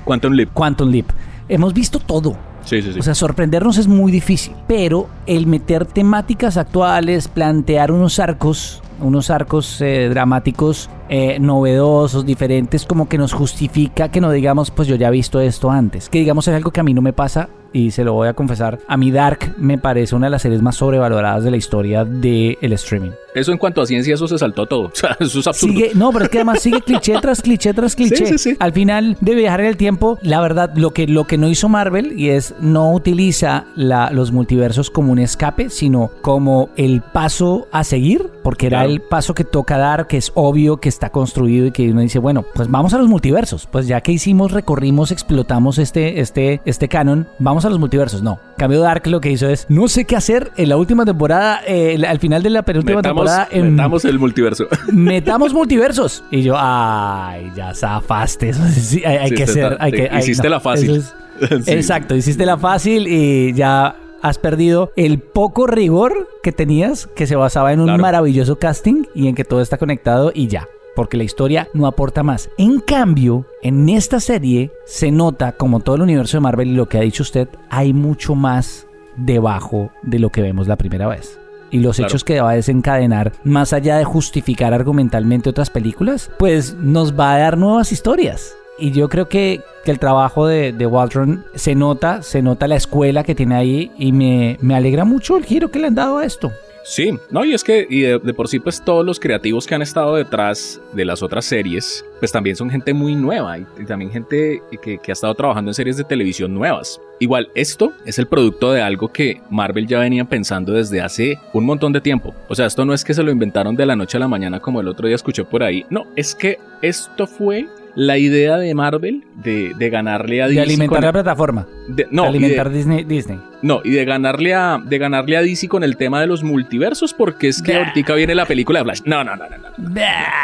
Quantum 0.05 0.33
Leap. 0.33 0.52
Quantum 0.52 0.91
Leap. 0.91 1.07
Hemos 1.49 1.75
visto 1.75 1.99
todo. 1.99 2.51
Sí, 2.64 2.83
sí, 2.83 2.92
sí. 2.92 2.99
O 2.99 3.02
sea, 3.02 3.14
sorprendernos 3.14 3.78
es 3.78 3.88
muy 3.88 4.12
difícil, 4.12 4.54
pero 4.66 5.09
el 5.26 5.47
meter 5.47 5.85
temáticas 5.85 6.57
actuales, 6.57 7.28
plantear 7.28 7.90
unos 7.92 8.19
arcos, 8.19 8.83
unos 9.02 9.30
arcos 9.30 9.80
eh, 9.80 10.09
dramáticos 10.09 10.88
eh, 11.09 11.38
novedosos, 11.40 12.25
diferentes, 12.25 12.87
como 12.87 13.09
que 13.09 13.18
nos 13.18 13.32
justifica 13.32 14.11
que 14.11 14.21
no 14.21 14.30
digamos, 14.30 14.71
pues 14.71 14.88
yo 14.88 14.97
ya 14.97 15.09
he 15.09 15.11
visto 15.12 15.40
esto 15.40 15.71
antes. 15.71 16.09
Que 16.09 16.21
digamos 16.21 16.49
es 16.49 16.54
algo 16.54 16.71
que 16.71 16.80
a 16.80 16.85
mí 16.85 16.94
no 16.94 17.02
me 17.02 17.12
pasa 17.12 17.49
y 17.75 17.90
se 17.90 18.04
lo 18.04 18.12
voy 18.12 18.28
a 18.28 18.35
confesar. 18.35 18.78
A 18.87 18.97
mí 18.99 19.11
Dark 19.11 19.54
me 19.59 19.78
parece 19.78 20.14
una 20.14 20.26
de 20.26 20.30
las 20.32 20.42
series 20.42 20.61
más 20.62 20.76
sobrevaloradas 20.76 21.42
de 21.44 21.50
la 21.50 21.56
historia 21.56 22.04
del 22.04 22.73
streaming. 22.75 23.11
Eso 23.35 23.50
en 23.50 23.56
cuanto 23.56 23.80
a 23.80 23.87
ciencia, 23.87 24.12
eso 24.14 24.28
se 24.28 24.37
saltó 24.38 24.66
todo. 24.66 24.82
O 24.92 24.94
sea, 24.94 25.16
eso 25.21 25.40
es 25.40 25.47
absurdo. 25.47 25.73
Sigue, 25.75 25.90
no, 25.94 26.12
pero 26.12 26.25
es 26.26 26.30
que 26.30 26.38
además 26.38 26.61
sigue 26.61 26.80
cliché 26.82 27.14
tras 27.21 27.40
cliché 27.40 27.73
tras 27.73 27.97
cliché. 27.97 28.16
Sí, 28.26 28.26
sí, 28.26 28.38
sí. 28.50 28.56
Al 28.59 28.73
final 28.73 29.16
de 29.21 29.35
viajar 29.35 29.61
en 29.61 29.66
el 29.66 29.76
tiempo, 29.78 30.18
la 30.23 30.40
verdad, 30.40 30.73
lo 30.76 30.90
que, 30.90 31.06
lo 31.06 31.25
que 31.25 31.38
no 31.38 31.49
hizo 31.49 31.68
Marvel 31.71 32.18
y 32.18 32.28
es 32.30 32.54
no 32.61 32.92
utiliza 32.92 33.64
la- 33.75 34.11
los 34.11 34.32
multiversos 34.32 34.90
como 34.90 35.12
un 35.12 35.18
escape, 35.18 35.71
sino 35.71 36.11
como 36.21 36.68
el 36.76 37.00
paso 37.00 37.68
a 37.73 37.85
seguir, 37.85 38.28
porque 38.42 38.66
era 38.66 38.84
el 38.84 39.00
paso 39.00 39.34
que 39.34 39.44
toca 39.44 39.78
dar, 39.78 40.06
que 40.06 40.16
es 40.16 40.32
obvio, 40.34 40.78
que 40.78 40.88
está 40.88 41.11
construido 41.11 41.66
y 41.66 41.70
que 41.72 41.90
uno 41.90 42.00
dice, 42.00 42.18
bueno, 42.18 42.44
pues 42.54 42.68
vamos 42.70 42.92
a 42.94 42.99
los 42.99 43.08
multiversos. 43.08 43.66
Pues 43.66 43.87
ya 43.87 44.00
que 44.00 44.12
hicimos, 44.12 44.52
recorrimos, 44.52 45.11
explotamos 45.12 45.78
este, 45.78 46.20
este, 46.20 46.61
este 46.64 46.88
canon, 46.88 47.26
vamos 47.38 47.64
a 47.64 47.70
los 47.70 47.78
multiversos. 47.78 48.22
No. 48.22 48.38
Cambio 48.58 48.80
Dark 48.80 49.06
lo 49.06 49.20
que 49.20 49.30
hizo 49.30 49.49
es, 49.49 49.66
no 49.68 49.88
sé 49.88 50.04
qué 50.04 50.16
hacer 50.16 50.50
en 50.56 50.68
la 50.68 50.76
última 50.76 51.04
temporada, 51.04 51.61
eh, 51.66 51.96
al 52.06 52.18
final 52.18 52.42
de 52.42 52.50
la 52.50 52.62
penúltima 52.62 52.96
Metamos, 52.96 53.25
temporada. 53.25 53.49
en- 53.50 53.70
metamos 53.76 54.04
el 54.04 54.18
multiverso. 54.18 54.66
metamos 54.92 55.52
multiversos. 55.54 56.22
Y 56.30 56.42
yo, 56.42 56.54
ay, 56.58 57.50
ya 57.56 57.75
zafaste. 57.75 58.50
Eso 58.50 58.62
sí, 58.68 59.02
hay, 59.04 59.16
hay 59.18 59.28
Sí, 59.30 59.34
que 59.34 59.46
ser. 59.46 59.76
Hay 59.80 59.92
que, 59.92 60.11
hiciste 60.18 60.49
la 60.49 60.61
fácil. 60.61 60.90
eso 60.90 61.00
es- 61.00 61.14
Sí. 61.64 61.72
Exacto, 61.72 62.14
hiciste 62.14 62.46
la 62.46 62.56
fácil 62.56 63.06
y 63.08 63.52
ya 63.54 63.96
has 64.23 64.38
perdido 64.38 64.93
el 64.97 65.19
poco 65.19 65.67
rigor 65.67 66.29
que 66.43 66.52
tenías, 66.52 67.07
que 67.09 67.26
se 67.26 67.37
basaba 67.37 67.73
en 67.73 67.81
un 67.81 67.87
Claro. 67.87 68.02
maravilloso 68.02 68.59
casting 68.59 69.05
y 69.14 69.29
en 69.29 69.35
que 69.35 69.45
todo 69.45 69.61
está 69.61 69.79
conectado 69.79 70.33
y 70.35 70.47
ya. 70.49 70.69
Porque 70.95 71.17
la 71.17 71.25
historia 71.25 71.69
no 71.75 71.87
aporta 71.87 72.23
más. 72.23 72.50
En 72.59 72.79
cambio, 72.81 73.47
en 73.62 73.88
esta 73.88 74.21
serie 74.21 74.71
se 74.85 75.11
nota, 75.11 75.52
como 75.52 75.81
todo 75.81 75.97
el 75.97 76.02
universo 76.02 76.37
de 76.37 76.43
Marvel 76.43 76.69
y 76.69 76.75
lo 76.75 76.87
que 76.88 76.99
ha 76.99 77.02
dicho 77.02 77.23
usted, 77.23 77.49
hay 77.71 77.93
mucho 77.95 78.35
más 78.35 78.87
debajo 79.17 79.91
de 80.02 80.19
lo 80.19 80.31
que 80.31 80.43
vemos 80.43 80.69
la 80.69 80.76
primera 80.76 81.07
vez 81.07 81.38
y 81.71 81.79
los 81.81 81.97
Claro. 81.97 82.09
hechos 82.11 82.25
que 82.25 82.41
va 82.43 82.50
a 82.50 82.55
desencadenar, 82.55 83.33
más 83.45 83.73
allá 83.73 83.97
de 83.97 84.05
justificar 84.05 84.75
argumentalmente 84.75 85.49
otras 85.49 85.71
películas, 85.71 86.31
pues 86.38 86.75
nos 86.75 87.19
va 87.19 87.35
a 87.35 87.38
dar 87.38 87.57
nuevas 87.57 87.93
historias. 87.93 88.55
Y 88.79 88.91
yo 88.93 89.09
creo 89.09 89.29
que, 89.29 89.61
que 89.85 89.91
el 89.91 89.99
trabajo 89.99 90.47
de, 90.47 90.73
de 90.73 90.87
Waldron 90.87 91.45
se 91.55 91.75
nota, 91.75 92.23
se 92.23 92.43
nota 92.43 92.69
la 92.69 92.76
escuela 92.76 93.23
que 93.23 93.35
tiene 93.35 93.55
ahí 93.55 93.91
y 93.99 94.12
me, 94.12 94.59
me 94.61 94.75
alegra 94.75 95.05
mucho 95.05 95.37
el 95.37 95.45
giro 95.45 95.71
que 95.71 95.79
le 95.79 95.88
han 95.88 95.95
dado 95.95 96.19
a 96.19 96.25
esto. 96.25 96.52
Sí, 96.85 97.17
no, 97.31 97.45
y 97.45 97.55
es 97.55 97.62
que 97.62 97.87
y 97.88 98.00
de, 98.00 98.19
por 98.35 98.49
sí, 98.49 98.59
pues 98.59 98.83
todos 98.83 99.07
los 99.07 99.21
creativos 99.21 99.67
que 99.67 99.75
han 99.75 99.83
estado 99.83 100.17
detrás 100.17 100.81
de 100.93 101.05
las 101.05 101.23
otras 101.23 101.45
series, 101.45 102.05
pues 102.19 102.33
también 102.33 102.57
son 102.57 102.71
gente 102.71 102.93
muy 102.93 103.14
nueva 103.14 103.59
y, 103.59 103.67
y 103.79 103.85
también 103.85 104.11
gente 104.11 104.61
que, 104.83 104.99
que 104.99 105.11
ha 105.11 105.14
estado 105.14 105.35
trabajando 105.35 105.71
en 105.71 105.75
series 105.75 105.97
de 105.97 106.05
televisión 106.05 106.52
nuevas. 106.52 107.00
Igual, 107.21 107.50
esto 107.55 107.93
es 108.05 108.19
el 108.19 108.26
producto 108.26 108.73
de 108.73 108.83
algo 108.83 109.12
que 109.12 109.41
Marvel 109.49 109.87
ya 109.87 110.00
venía 110.00 110.25
pensando 110.25 110.73
desde 110.73 111.00
hace 111.00 111.38
un 111.52 111.64
montón 111.64 111.93
de 111.93 112.00
tiempo. 112.00 112.35
O 112.49 112.55
sea, 112.57 112.67
esto 112.67 112.85
no 112.85 112.95
es 112.95 113.05
que 113.05 113.14
se 113.14 113.23
lo 113.23 113.31
inventaron 113.31 113.76
de 113.76 113.87
la 113.87 113.95
noche 113.95 114.17
a 114.17 114.21
la 114.21 114.29
mañana 114.29 114.59
como 114.59 114.81
el 114.81 114.88
otro 114.88 115.07
día 115.07 115.14
escuché 115.14 115.45
por 115.45 115.62
ahí. 115.62 115.87
No, 115.88 116.07
es 116.17 116.35
que 116.35 116.59
esto 116.81 117.29
fue 117.29 117.69
la 117.94 118.16
idea 118.18 118.56
de 118.56 118.75
Marvel 118.75 119.22
de, 119.44 119.72
de 119.76 119.90
ganarle 119.90 120.40
a 120.42 120.46
De 120.46 120.52
DC. 120.54 120.62
alimentar 120.62 120.96
con- 120.99 121.04
la 121.04 121.12
plataforma. 121.12 121.66
de- 121.88 122.06
no, 122.11 122.22
de 122.25 122.30
de- 122.30 122.37
alimentar 122.38 122.70
Disney. 122.70 123.04
Disney. 123.04 123.38
no, 123.62 123.80
y 123.84 123.90
de 123.90 124.04
ganarle 124.04 124.54
a 124.54 124.80
de 124.82 124.99
ganarle 124.99 125.37
a 125.37 125.42
DC 125.42 125.68
con 125.68 125.84
el 125.84 125.96
tema 125.96 126.20
de 126.20 126.26
los 126.26 126.42
multiversos, 126.42 127.12
porque 127.12 127.49
es 127.49 127.61
que 127.62 127.72
Bah. 127.75 127.87
ahorita 127.88 128.14
viene 128.14 128.34
la 128.34 128.46
película 128.46 128.78
de 128.80 128.84
Flash. 128.84 129.00
No, 129.04 129.22
no, 129.25 129.37
no, 129.37 129.44
no, 129.49 129.56
no. 129.58 129.88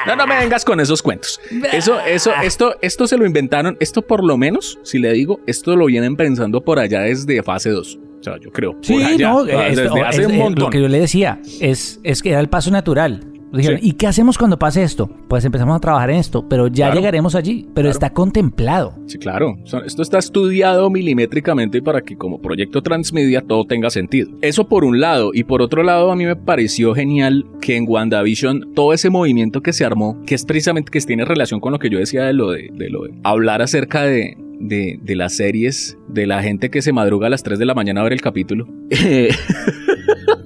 No, 0.07 0.17
no 0.17 0.27
me 0.27 0.37
vengas 0.39 0.65
con 0.65 0.81
esos 0.81 1.03
cuentos. 1.03 1.41
Eso, 1.73 1.99
eso, 2.01 2.33
esto, 2.43 2.75
esto 2.83 3.07
se 3.07 3.17
lo 3.17 3.25
inventaron. 3.27 3.77
Esto 3.81 4.03
por 4.03 4.25
lo 4.25 4.37
menos, 4.37 4.79
si 4.83 4.99
le 4.99 5.13
digo, 5.13 5.41
esto 5.47 5.77
lo 5.77 5.87
vienen 5.87 6.17
pensando 6.17 6.61
por 6.63 6.79
allá 6.79 7.01
desde 7.01 7.43
fase 7.43 7.71
2. 7.71 7.99
O 8.21 8.23
sea, 8.23 8.35
yo 8.41 8.51
creo. 8.51 8.77
Sí, 8.83 8.95
por 8.95 9.03
allá, 9.05 9.29
no, 9.31 9.45
desde 9.45 10.03
hace 10.05 10.23
es- 10.23 10.27
un 10.27 10.37
montón. 10.39 10.65
Lo 10.65 10.71
que 10.71 10.81
yo 10.81 10.89
le 10.89 10.99
decía 11.01 11.39
es, 11.61 12.01
es 12.03 12.21
que 12.23 12.31
era 12.31 12.41
el 12.41 12.49
paso 12.49 12.71
natural. 12.71 13.21
Dijeron, 13.53 13.81
Sí. 13.81 13.89
¿y 13.89 13.93
qué 13.93 14.07
hacemos 14.07 14.37
cuando 14.37 14.59
pase 14.59 14.83
esto? 14.83 15.11
Pues 15.29 15.45
empezamos 15.45 15.77
a 15.77 15.81
trabajar 15.81 16.11
en 16.11 16.17
esto, 16.17 16.47
pero 16.49 16.67
ya 16.69 16.87
Claro. 16.87 16.97
llegaremos 17.01 17.35
allí, 17.35 17.63
pero 17.75 17.87
Claro. 17.87 17.91
está 17.91 18.11
contemplado. 18.11 18.95
Sí, 19.07 19.19
claro. 19.19 19.57
O 19.63 19.67
sea, 19.67 19.81
esto 19.87 20.03
está 20.03 20.19
estudiado 20.19 20.91
milimétricamente 20.91 21.81
para 21.83 22.03
que 22.03 22.17
como 22.17 22.41
proyecto 22.41 22.83
transmedia 22.83 23.41
todo 23.41 23.65
tenga 23.65 23.91
sentido. 23.91 24.31
Eso 24.43 24.69
por 24.69 24.85
un 24.85 25.01
lado. 25.01 25.31
Y 25.33 25.45
por 25.45 25.63
otro 25.63 25.83
lado, 25.83 26.13
a 26.13 26.17
mí 26.17 26.27
me 26.27 26.37
pareció 26.37 26.95
genial 26.95 27.47
que 27.61 27.77
en 27.77 27.87
WandaVision 27.89 28.75
todo 28.75 28.93
ese 28.93 29.09
movimiento 29.11 29.63
que 29.63 29.73
se 29.73 29.85
armó, 29.85 30.21
que 30.27 30.35
es 30.35 30.45
precisamente 30.45 30.91
que 30.91 31.01
tiene 31.01 31.25
relación 31.25 31.61
con 31.61 31.73
lo 31.73 31.79
que 31.79 31.89
yo 31.91 31.99
decía 31.99 32.25
de 32.25 32.33
lo 32.35 32.51
de, 32.51 32.71
de 32.75 32.91
lo 32.91 33.05
de 33.05 33.15
hablar 33.25 33.63
acerca 33.63 34.03
de, 34.03 34.37
de, 34.61 34.99
de 35.03 35.15
las 35.17 35.37
series, 35.37 35.97
de 36.09 36.27
la 36.27 36.43
gente 36.43 36.69
que 36.71 36.83
se 36.83 36.93
madruga 36.93 37.29
a 37.29 37.31
las 37.31 37.43
3 37.43 37.59
de 37.59 37.65
la 37.65 37.75
mañana 37.75 38.01
a 38.01 38.05
ver 38.05 38.13
el 38.13 38.21
capítulo. 38.21 38.67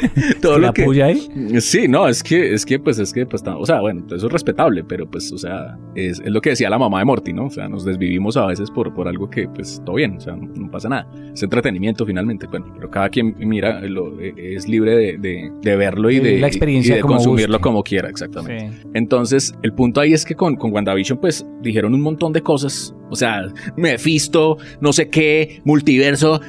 todo 0.42 0.58
lo 0.58 0.72
que... 0.72 1.02
ahí. 1.02 1.28
Sí, 1.60 1.88
no, 1.88 2.08
es 2.08 2.22
que, 2.22 2.52
es 2.54 2.64
que, 2.66 2.78
pues, 2.78 2.98
es 2.98 3.12
que, 3.12 3.26
pues, 3.26 3.42
o 3.46 3.66
sea, 3.66 3.80
bueno, 3.80 4.04
eso 4.14 4.26
es 4.26 4.32
respetable, 4.32 4.84
pero, 4.84 5.10
pues, 5.10 5.30
o 5.32 5.38
sea, 5.38 5.76
es, 5.94 6.20
es 6.20 6.30
lo 6.30 6.40
que 6.40 6.50
decía 6.50 6.70
la 6.70 6.78
mamá 6.78 6.98
de 7.00 7.04
Morty, 7.04 7.32
¿no? 7.32 7.46
O 7.46 7.50
sea, 7.50 7.68
nos 7.68 7.84
desvivimos 7.84 8.36
a 8.36 8.46
veces 8.46 8.70
por, 8.70 8.92
por 8.94 9.08
algo 9.08 9.28
que, 9.30 9.48
pues, 9.48 9.80
todo 9.84 9.96
bien, 9.96 10.16
o 10.16 10.20
sea, 10.20 10.34
no, 10.36 10.48
no 10.54 10.70
pasa 10.70 10.88
nada. 10.88 11.08
Es 11.34 11.42
entretenimiento, 11.42 12.04
finalmente, 12.06 12.46
bueno, 12.46 12.66
pero 12.74 12.90
cada 12.90 13.08
quien, 13.08 13.34
mira, 13.38 13.80
lo- 13.82 14.20
eh, 14.20 14.34
es 14.36 14.68
libre 14.68 14.94
de, 14.96 15.18
de- 15.18 15.50
de 15.62 15.76
verlo 15.76 16.10
y 16.10 16.18
De 16.20 16.38
la 16.38 16.46
experiencia 16.46 16.94
y 16.94 16.96
de 16.96 17.02
como 17.02 17.14
consumirlo 17.16 17.56
guste. 17.58 17.62
como 17.62 17.82
quiera, 17.82 18.08
exactamente. 18.08 18.70
Sí. 18.70 18.88
Entonces, 18.94 19.54
el 19.62 19.72
punto 19.72 20.00
ahí 20.00 20.12
es 20.12 20.24
que 20.24 20.34
con, 20.34 20.56
con 20.56 20.72
WandaVision, 20.72 21.18
pues, 21.20 21.46
dijeron 21.62 21.94
un 21.94 22.00
montón 22.00 22.32
de 22.32 22.42
cosas. 22.42 22.94
O 23.10 23.16
sea, 23.16 23.42
Mephisto, 23.76 24.56
no 24.80 24.92
sé 24.92 25.10
qué, 25.10 25.60
multiverso, 25.64 26.40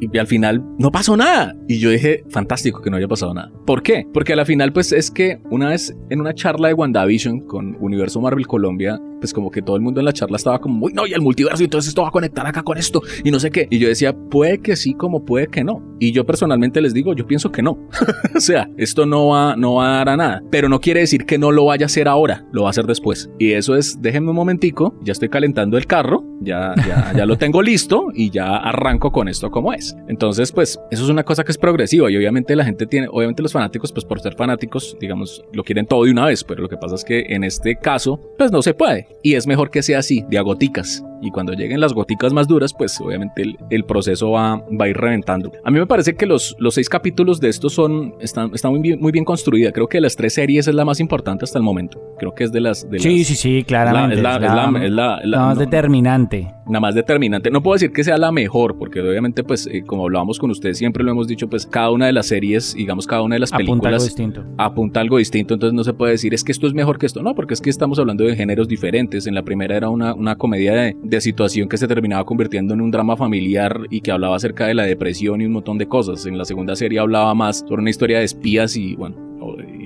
y 0.00 0.18
al 0.18 0.26
final 0.26 0.64
no 0.78 0.90
pasó 0.90 1.16
nada. 1.16 1.54
Y 1.68 1.78
yo 1.78 1.90
dije, 1.90 2.24
fantástico 2.28 2.71
que 2.80 2.90
no 2.90 2.96
haya 2.96 3.08
pasado 3.08 3.34
nada. 3.34 3.50
¿Por 3.66 3.82
qué? 3.82 4.06
Porque 4.12 4.32
a 4.32 4.36
la 4.36 4.44
final, 4.44 4.72
pues, 4.72 4.92
es 4.92 5.10
que 5.10 5.40
una 5.50 5.68
vez 5.68 5.94
en 6.10 6.20
una 6.20 6.34
charla 6.34 6.68
de 6.68 6.74
WandaVision 6.74 7.40
con 7.40 7.76
Universo 7.80 8.20
Marvel 8.20 8.46
Colombia, 8.46 9.00
pues 9.22 9.32
como 9.32 9.52
que 9.52 9.62
todo 9.62 9.76
el 9.76 9.82
mundo 9.82 10.00
en 10.00 10.06
la 10.06 10.12
charla 10.12 10.36
estaba 10.36 10.60
como, 10.60 10.84
uy, 10.84 10.92
no, 10.92 11.06
y 11.06 11.12
el 11.12 11.20
multiverso, 11.20 11.62
y 11.62 11.66
entonces 11.66 11.90
esto 11.90 12.02
va 12.02 12.08
a 12.08 12.10
conectar 12.10 12.44
acá 12.44 12.64
con 12.64 12.76
esto, 12.76 13.02
y 13.22 13.30
no 13.30 13.38
sé 13.38 13.50
qué. 13.50 13.68
Y 13.70 13.78
yo 13.78 13.86
decía, 13.86 14.12
puede 14.12 14.58
que 14.58 14.74
sí, 14.74 14.94
como 14.94 15.24
puede 15.24 15.46
que 15.46 15.62
no. 15.62 15.80
Y 16.00 16.10
yo 16.10 16.26
personalmente 16.26 16.80
les 16.80 16.92
digo, 16.92 17.14
yo 17.14 17.26
pienso 17.26 17.52
que 17.52 17.62
no. 17.62 17.78
o 18.36 18.40
sea, 18.40 18.68
esto 18.76 19.06
no 19.06 19.28
va, 19.28 19.54
no 19.56 19.74
va 19.74 19.94
a 19.94 19.96
dar 19.98 20.08
a 20.08 20.16
nada. 20.16 20.42
Pero 20.50 20.68
no 20.68 20.80
quiere 20.80 21.00
decir 21.00 21.24
que 21.24 21.38
no 21.38 21.52
lo 21.52 21.66
vaya 21.66 21.84
a 21.84 21.86
hacer 21.86 22.08
ahora, 22.08 22.44
lo 22.52 22.62
va 22.62 22.68
a 22.68 22.70
hacer 22.70 22.86
después. 22.86 23.30
Y 23.38 23.52
eso 23.52 23.76
es, 23.76 24.02
déjenme 24.02 24.30
un 24.30 24.36
momentico, 24.36 24.98
ya 25.02 25.12
estoy 25.12 25.28
calentando 25.28 25.78
el 25.78 25.86
carro, 25.86 26.24
ya, 26.40 26.74
ya, 26.84 27.12
ya 27.16 27.24
lo 27.24 27.38
tengo 27.38 27.62
listo 27.62 28.08
y 28.12 28.30
ya 28.30 28.56
arranco 28.56 29.12
con 29.12 29.28
esto 29.28 29.52
como 29.52 29.72
es. 29.72 29.96
Entonces, 30.08 30.50
pues, 30.50 30.80
eso 30.90 31.04
es 31.04 31.08
una 31.08 31.22
cosa 31.22 31.44
que 31.44 31.52
es 31.52 31.58
progresiva 31.58 32.10
y 32.10 32.16
obviamente 32.16 32.56
la 32.56 32.61
gente 32.64 32.86
tiene, 32.86 33.08
obviamente 33.10 33.42
los 33.42 33.52
fanáticos, 33.52 33.92
pues 33.92 34.04
por 34.04 34.20
ser 34.20 34.34
fanáticos, 34.34 34.96
digamos, 35.00 35.42
lo 35.52 35.62
quieren 35.64 35.86
todo 35.86 36.04
de 36.04 36.10
una 36.12 36.26
vez, 36.26 36.44
pero 36.44 36.62
lo 36.62 36.68
que 36.68 36.76
pasa 36.76 36.94
es 36.94 37.04
que 37.04 37.24
en 37.28 37.44
este 37.44 37.76
caso, 37.76 38.20
pues 38.38 38.50
no 38.52 38.62
se 38.62 38.74
puede. 38.74 39.08
Y 39.22 39.34
es 39.34 39.46
mejor 39.46 39.70
que 39.70 39.82
sea 39.82 39.98
así, 39.98 40.24
de 40.28 40.38
a 40.38 40.42
goticas. 40.42 41.04
Y 41.24 41.30
cuando 41.30 41.52
lleguen 41.52 41.78
las 41.78 41.92
goticas 41.92 42.32
más 42.32 42.48
duras, 42.48 42.74
pues 42.74 43.00
obviamente 43.00 43.42
el, 43.42 43.56
el 43.70 43.84
proceso 43.84 44.32
va, 44.32 44.56
va 44.56 44.86
a 44.86 44.88
ir 44.88 44.96
reventando. 44.96 45.52
A 45.64 45.70
mí 45.70 45.78
me 45.78 45.86
parece 45.86 46.16
que 46.16 46.26
los, 46.26 46.56
los 46.58 46.74
seis 46.74 46.88
capítulos 46.88 47.38
de 47.38 47.48
estos 47.48 47.72
son, 47.74 48.14
están, 48.20 48.50
están 48.54 48.72
muy, 48.72 48.80
bien, 48.80 48.98
muy 49.00 49.12
bien 49.12 49.24
construida. 49.24 49.70
Creo 49.70 49.86
que 49.88 49.98
de 49.98 50.02
las 50.02 50.16
tres 50.16 50.34
series 50.34 50.66
es 50.66 50.74
la 50.74 50.84
más 50.84 50.98
importante 50.98 51.44
hasta 51.44 51.58
el 51.58 51.64
momento. 51.64 52.00
Creo 52.18 52.34
que 52.34 52.42
es 52.42 52.50
de 52.50 52.60
las... 52.60 52.90
De 52.90 52.98
Sí, 52.98 53.18
las- 53.18 53.26
sí, 53.28 53.34
sí, 53.36 53.60
la- 53.60 53.66
claramente. 53.66 54.16
es 54.16 54.22
la- 54.22 54.34
es 54.34 54.40
la- 54.42 54.48
es 54.48 54.52
la- 54.54 54.84
es 54.86 54.90
la- 54.90 55.20
la 55.24 55.38
más 55.46 55.54
no, 55.56 55.60
determinante. 55.60 56.52
Nada 56.72 56.80
más 56.80 56.94
determinante. 56.94 57.50
No 57.50 57.62
puedo 57.62 57.74
decir 57.74 57.92
que 57.92 58.02
sea 58.02 58.18
la 58.18 58.32
mejor, 58.32 58.76
porque 58.78 59.00
obviamente, 59.00 59.44
pues, 59.44 59.66
eh, 59.66 59.82
como 59.86 60.04
hablábamos 60.04 60.38
con 60.38 60.50
ustedes, 60.50 60.78
siempre 60.78 61.04
lo 61.04 61.12
hemos 61.12 61.28
dicho, 61.28 61.48
pues, 61.48 61.66
cada 61.66 61.90
una 61.90 62.06
de 62.06 62.12
las 62.12 62.26
series, 62.26 62.74
digamos, 62.74 63.06
cada 63.06 63.22
una 63.22 63.36
de 63.36 63.40
las 63.40 63.52
Apunta 63.52 63.62
algo 63.62 63.80
películas 63.80 64.04
distinto. 64.04 64.44
apunta 64.58 65.00
algo 65.00 65.18
distinto, 65.18 65.54
entonces 65.54 65.74
no 65.74 65.84
se 65.84 65.92
puede 65.92 66.12
decir 66.12 66.34
es 66.34 66.44
que 66.44 66.52
esto 66.52 66.66
es 66.66 66.74
mejor 66.74 66.98
que 66.98 67.06
esto, 67.06 67.22
no, 67.22 67.34
porque 67.34 67.54
es 67.54 67.60
que 67.60 67.70
estamos 67.70 67.98
hablando 67.98 68.24
de 68.24 68.34
géneros 68.34 68.68
diferentes. 68.68 69.26
En 69.26 69.34
la 69.34 69.42
primera 69.42 69.76
era 69.76 69.88
una, 69.88 70.14
una 70.14 70.36
comedia 70.36 70.72
de, 70.72 70.96
de 71.02 71.20
situación 71.20 71.68
que 71.68 71.76
se 71.76 71.86
terminaba 71.86 72.24
convirtiendo 72.24 72.74
en 72.74 72.80
un 72.80 72.90
drama 72.90 73.16
familiar 73.16 73.80
y 73.90 74.00
que 74.00 74.10
hablaba 74.10 74.36
acerca 74.36 74.66
de 74.66 74.74
la 74.74 74.84
depresión 74.84 75.40
y 75.40 75.46
un 75.46 75.52
montón 75.52 75.78
de 75.78 75.86
cosas. 75.86 76.26
En 76.26 76.38
la 76.38 76.44
segunda 76.44 76.74
serie 76.74 76.98
hablaba 76.98 77.34
más 77.34 77.58
sobre 77.60 77.82
una 77.82 77.90
historia 77.90 78.18
de 78.18 78.24
espías 78.24 78.76
y, 78.76 78.96
bueno, 78.96 79.31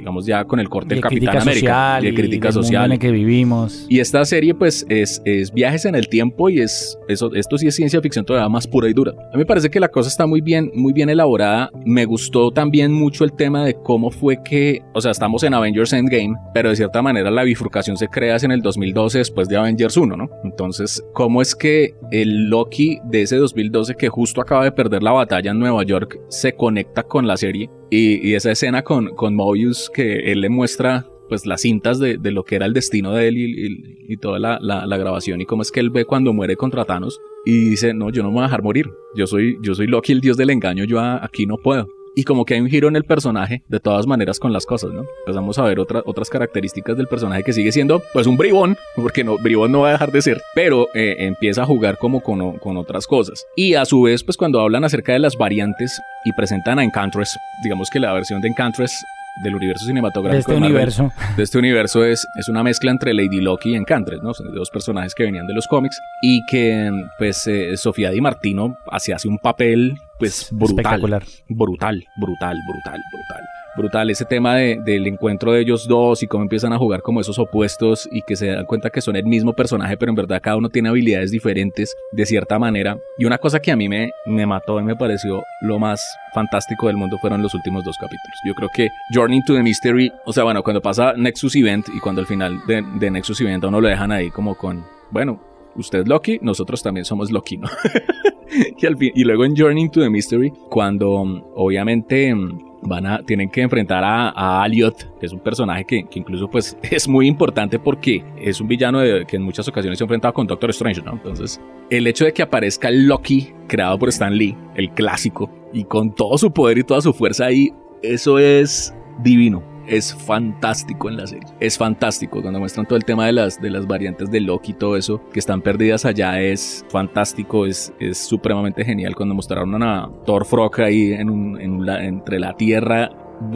digamos 0.07 0.25
ya 0.25 0.45
con 0.45 0.61
el 0.61 0.69
corte 0.69 0.91
del 0.91 0.99
de 0.99 1.03
Capitán 1.03 1.19
crítica 1.19 1.43
América 1.43 1.67
social 1.67 2.05
y 2.05 2.07
de 2.07 2.15
crítica 2.15 2.49
mundo 2.49 2.63
social. 2.63 2.85
en 2.85 2.93
el 2.93 2.99
que 3.00 3.11
vivimos. 3.11 3.87
Y 3.89 3.99
esta 3.99 4.25
serie, 4.25 4.54
pues, 4.54 4.87
es, 4.89 5.21
es 5.25 5.52
viajes 5.52 5.85
en 5.85 5.97
el 5.97 6.09
tiempo 6.09 6.49
y 6.49 6.61
es 6.61 6.97
eso, 7.09 7.35
esto 7.35 7.59
sí 7.59 7.67
es 7.67 7.75
ciencia 7.75 8.00
ficción 8.00 8.25
todavía 8.25 8.49
más 8.49 8.69
pura 8.69 8.89
y 8.89 8.93
dura. 8.93 9.11
A 9.11 9.37
mí 9.37 9.39
me 9.39 9.47
parece 9.47 9.69
que 9.69 9.80
la 9.80 9.89
cosa 9.89 10.09
está 10.09 10.26
muy 10.26 10.41
bien, 10.41 10.71
muy 10.75 10.93
bien 10.93 11.11
elaborada. 11.11 11.71
Me 11.85 12.04
gustó 12.04 12.52
también 12.52 12.93
mucho 12.93 13.25
el 13.25 13.33
tema 13.33 13.65
de 13.65 13.75
cómo 13.75 14.13
fue 14.13 14.39
que, 14.45 14.80
o 14.95 15.00
sea, 15.00 15.11
estamos 15.11 15.43
en 15.43 15.54
Avengers 15.54 15.93
Endgame, 15.93 16.37
pero 16.54 16.69
de 16.69 16.76
cierta 16.76 17.02
manera 17.02 17.28
la 17.33 17.43
bifurcación 17.43 17.97
se 17.97 18.07
crea 18.07 18.37
en 18.45 18.52
el 18.52 18.61
2012 18.61 19.19
después 19.19 19.49
de 19.49 19.57
Avengers 19.57 19.97
1, 19.97 20.17
¿no? 20.17 20.28
Entonces, 20.45 21.02
¿cómo 21.15 21.43
es 21.43 21.54
que 21.57 21.95
el 22.13 22.49
Loki 22.49 23.00
de 23.04 23.23
ese 23.23 23.37
2012 23.37 23.95
que 23.97 24.09
justo 24.09 24.41
acaba 24.41 24.65
de 24.65 24.73
perder 24.73 25.02
la 25.02 25.13
batalla 25.13 25.50
en 25.50 25.59
Nueva 25.59 25.83
York 25.85 26.19
se 26.28 26.52
conecta 26.52 27.02
con 27.02 27.26
la 27.26 27.37
serie? 27.37 27.71
Y, 27.91 28.27
y 28.29 28.35
esa 28.35 28.51
escena 28.51 28.83
con, 28.83 29.11
con 29.15 29.35
Mobius 29.35 29.91
que 29.95 30.33
él 30.33 30.41
le 30.41 30.49
muestra 30.49 31.07
pues 31.29 31.45
las 31.45 31.63
cintas 31.63 31.99
de, 31.99 32.19
de 32.19 32.31
lo 32.31 32.45
que 32.45 32.55
era 32.57 32.67
el 32.67 32.73
destino 32.73 33.13
de 33.13 33.27
él 33.29 33.37
y, 33.37 34.13
y- 34.13 34.17
toda 34.17 34.39
la, 34.39 34.59
la- 34.61 34.97
grabación 34.97 35.41
y 35.41 35.45
cómo 35.45 35.63
es 35.63 35.73
que 35.73 35.81
él 35.81 35.91
ve 35.91 36.05
cuando 36.05 36.33
muere 36.33 36.55
contra 36.57 36.85
Thanos 36.85 37.21
y 37.45 37.69
dice, 37.69 37.95
no, 37.95 38.11
yo 38.11 38.23
no 38.23 38.29
me 38.29 38.35
voy 38.35 38.43
a 38.43 38.47
dejar 38.47 38.63
morir, 38.63 38.87
yo 39.17 39.27
soy, 39.27 39.57
yo 39.61 39.75
soy 39.75 39.89
Loki, 39.89 40.13
el 40.13 40.21
dios 40.21 40.37
del 40.37 40.51
engaño, 40.51 40.85
yo 40.85 41.01
aquí 41.01 41.47
no 41.47 41.57
puedo. 41.57 41.89
Y 42.19 42.25
como 42.25 42.47
que 42.47 42.55
hay 42.55 42.61
un 42.63 42.69
giro 42.71 42.89
en 42.89 42.97
el 42.97 43.05
personaje, 43.05 43.63
de 43.69 43.79
todas 43.79 44.07
maneras, 44.07 44.39
con 44.39 44.50
las 44.50 44.65
cosas, 44.65 44.91
¿no? 44.91 45.05
Empezamos 45.26 45.59
a 45.59 45.65
ver 45.65 45.79
otra- 45.79 46.02
otras 46.07 46.31
características 46.31 46.97
del 46.97 47.09
personaje 47.09 47.43
que 47.43 47.52
sigue 47.52 47.71
siendo, 47.73 48.02
pues, 48.15 48.26
un 48.26 48.39
bribón, 48.39 48.76
porque 48.97 49.23
no, 49.23 49.37
bribón 49.37 49.71
no 49.71 49.81
va 49.81 49.91
a 49.91 49.93
dejar 49.93 50.11
de 50.13 50.23
ser, 50.23 50.41
pero 50.55 50.89
eh, 50.95 51.17
empieza 51.19 51.63
a 51.63 51.67
jugar 51.67 51.99
como 51.99 52.21
con, 52.23 52.57
con 52.59 52.79
otras 52.79 53.07
cosas. 53.07 53.45
Y 53.55 53.75
a 53.75 53.85
su 53.85 54.00
vez, 54.00 54.25
pues, 54.25 54.39
cuando 54.39 54.61
hablan 54.63 54.83
acerca 54.85 55.13
de 55.13 55.19
las 55.19 55.37
variantes 55.37 56.00
y 56.25 56.33
presentan 56.33 56.79
a 56.79 56.85
Encantress, 56.85 57.37
digamos 57.63 57.91
que 57.91 58.00
la 58.00 58.15
versión 58.15 58.41
de 58.41 58.49
Encantress 58.49 59.05
del 59.45 59.55
universo 59.55 59.85
cinematográfico 59.85 60.35
De 60.35 60.41
este 60.41 60.52
Marvel, 60.55 60.71
universo. 60.71 61.13
de 61.37 61.43
este 61.43 61.59
universo 61.59 62.02
es, 62.02 62.26
es 62.41 62.49
una 62.49 62.63
mezcla 62.63 62.91
entre 62.91 63.13
Lady 63.13 63.43
Loki 63.43 63.73
y 63.73 63.75
Encantress, 63.75 64.23
¿no? 64.23 64.33
Son 64.33 64.55
dos 64.55 64.71
personajes 64.71 65.15
que 65.15 65.25
venían 65.25 65.47
de 65.47 65.52
los 65.52 65.67
cómics 65.67 66.00
y 66.23 66.41
que, 66.47 66.91
pues, 67.19 67.47
eh, 67.47 67.76
Sofía 67.76 68.11
Di 68.11 68.23
Martino 68.23 68.79
hace, 68.91 69.13
hace 69.13 69.29
un 69.29 69.37
papel, 69.39 69.99
pues, 70.19 70.49
brutal. 70.52 70.76
Espectacular. 70.79 71.25
Brutal, 71.49 72.05
brutal, 72.17 72.57
brutal, 72.67 73.00
brutal. 73.13 73.43
Brutal 73.76 74.09
ese 74.09 74.25
tema 74.25 74.55
de- 74.57 74.81
del 74.87 75.07
encuentro 75.07 75.52
de 75.52 75.61
ellos 75.61 75.87
dos 75.87 76.23
y 76.23 76.26
cómo 76.26 76.43
empiezan 76.43 76.73
a 76.73 76.79
jugar 76.79 77.02
como 77.02 77.21
esos 77.21 77.39
opuestos 77.39 78.09
y 78.11 78.23
que 78.23 78.35
se 78.35 78.47
dan 78.47 78.65
cuenta 78.65 78.89
que 78.89 79.02
son 79.02 79.17
el 79.17 79.26
mismo 79.26 79.52
personaje, 79.52 79.99
pero 79.99 80.09
en 80.11 80.17
verdad 80.17 80.41
cada 80.43 80.57
uno 80.57 80.71
tiene 80.71 80.89
habilidades 80.89 81.31
diferentes 81.31 81.95
de 82.13 82.25
cierta 82.25 82.59
manera. 82.59 82.97
Y 83.19 83.26
una 83.26 83.37
cosa 83.37 83.61
que 83.61 83.71
a 83.71 83.76
mí 83.76 83.87
me, 83.87 84.11
me 84.25 84.47
mató 84.47 84.81
y 84.81 84.83
me 84.83 84.97
pareció 84.97 85.43
lo 85.61 85.79
más 85.79 86.00
fantástico 86.33 86.87
del 86.87 86.97
mundo 86.97 87.19
fueron 87.19 87.43
los 87.43 87.52
últimos 87.55 87.85
dos 87.85 87.97
capítulos. 87.99 88.39
Yo 88.47 88.55
creo 88.55 88.71
que 88.75 88.89
Journey 89.13 89.43
to 89.45 89.55
the 89.55 89.63
Mystery, 89.63 90.11
o 90.25 90.33
sea, 90.33 90.45
bueno, 90.45 90.63
cuando 90.63 90.81
pasa 90.81 91.13
Nexus 91.15 91.55
Event 91.57 91.89
y 91.95 92.00
cuando 92.00 92.23
al 92.23 92.26
final 92.26 92.59
de, 92.67 92.83
de 92.99 93.11
Nexus 93.11 93.43
Event 93.43 93.63
a 93.65 93.69
uno 93.69 93.83
lo 93.83 93.89
dejan 93.89 94.11
ahí 94.11 94.31
como 94.31 94.55
con, 94.55 94.87
bueno, 95.11 95.39
usted 95.76 96.06
Loki, 96.06 96.39
nosotros 96.43 96.82
también 96.82 97.04
somos 97.04 97.30
Loki, 97.30 97.58
¿no? 97.58 97.69
y, 98.78 98.86
al 98.86 98.97
y 99.00 99.25
luego 99.25 99.45
en 99.45 99.56
Journey 99.56 99.89
to 99.89 100.00
the 100.00 100.10
Mystery, 100.10 100.52
cuando 100.69 101.25
mm, 101.25 101.43
obviamente 101.54 102.34
mm, 102.34 102.67
van 102.82 103.06
a, 103.06 103.23
tienen 103.23 103.50
que 103.50 103.62
enfrentar 103.62 104.04
a, 104.04 104.30
a 104.30 104.62
Aliot, 104.62 105.19
que 105.19 105.26
es 105.26 105.32
un 105.32 105.41
personaje 105.41 105.84
que, 105.84 106.06
incluso 106.15 106.49
pues 106.49 106.76
es 106.91 107.08
muy 107.08 107.26
importante 107.26 107.78
porque 107.78 108.25
es 108.41 108.60
un 108.60 108.69
villano 108.69 109.00
que 109.26 109.36
en 109.36 109.43
muchas 109.43 109.67
ocasiones 109.69 109.99
se 109.99 110.04
ha 110.04 110.06
enfrentado 110.06 110.34
con 110.34 110.47
Doctor 110.47 110.71
Strange, 110.71 111.02
¿no? 111.02 111.12
Entonces, 111.12 111.60
el 111.91 112.06
hecho 112.06 112.25
de 112.25 112.32
que 112.32 112.43
aparezca 112.43 112.91
Loki, 112.91 113.52
creado 113.67 113.99
por 113.99 114.08
Stan 114.08 114.34
Lee, 114.34 114.56
el 114.75 114.91
clásico, 114.91 115.50
y 115.73 115.84
con 115.84 116.15
todo 116.15 116.39
su 116.39 116.52
poder 116.52 116.78
y 116.78 116.84
toda 116.84 117.00
su 117.00 117.12
fuerza 117.12 117.47
ahí, 117.47 117.73
eso 118.02 118.39
es 118.39 118.95
divino. 119.23 119.75
Es 119.87 120.15
fantástico 120.15 121.09
en 121.09 121.17
la 121.17 121.27
serie. 121.27 121.47
Es 121.61 121.79
fantástico 121.79 122.43
cuando 122.43 122.59
muestran 122.59 122.87
todo 122.87 122.97
el 122.97 123.05
tema 123.05 123.27
de 123.27 123.33
las, 123.33 123.61
de 123.61 123.71
las 123.71 123.87
variantes 123.87 124.31
de 124.31 124.41
Loki 124.41 124.73
y 124.73 124.75
todo 124.75 124.97
eso 124.97 125.21
que 125.33 125.39
están 125.39 125.63
perdidas 125.63 126.05
allá. 126.05 126.41
Es 126.41 126.85
fantástico, 126.91 127.67
es, 127.67 127.93
es 128.01 128.19
supremamente 128.19 128.85
genial. 128.85 129.15
Cuando 129.15 129.35
mostraron 129.35 129.83
a 129.83 130.11
Thor 130.25 130.45
Frog 130.45 130.81
ahí 130.81 131.13
en 131.13 131.31
un, 131.31 131.61
en 131.61 131.73
un 131.73 131.89
entre 131.89 132.39
la 132.39 132.55
tierra, 132.55 133.11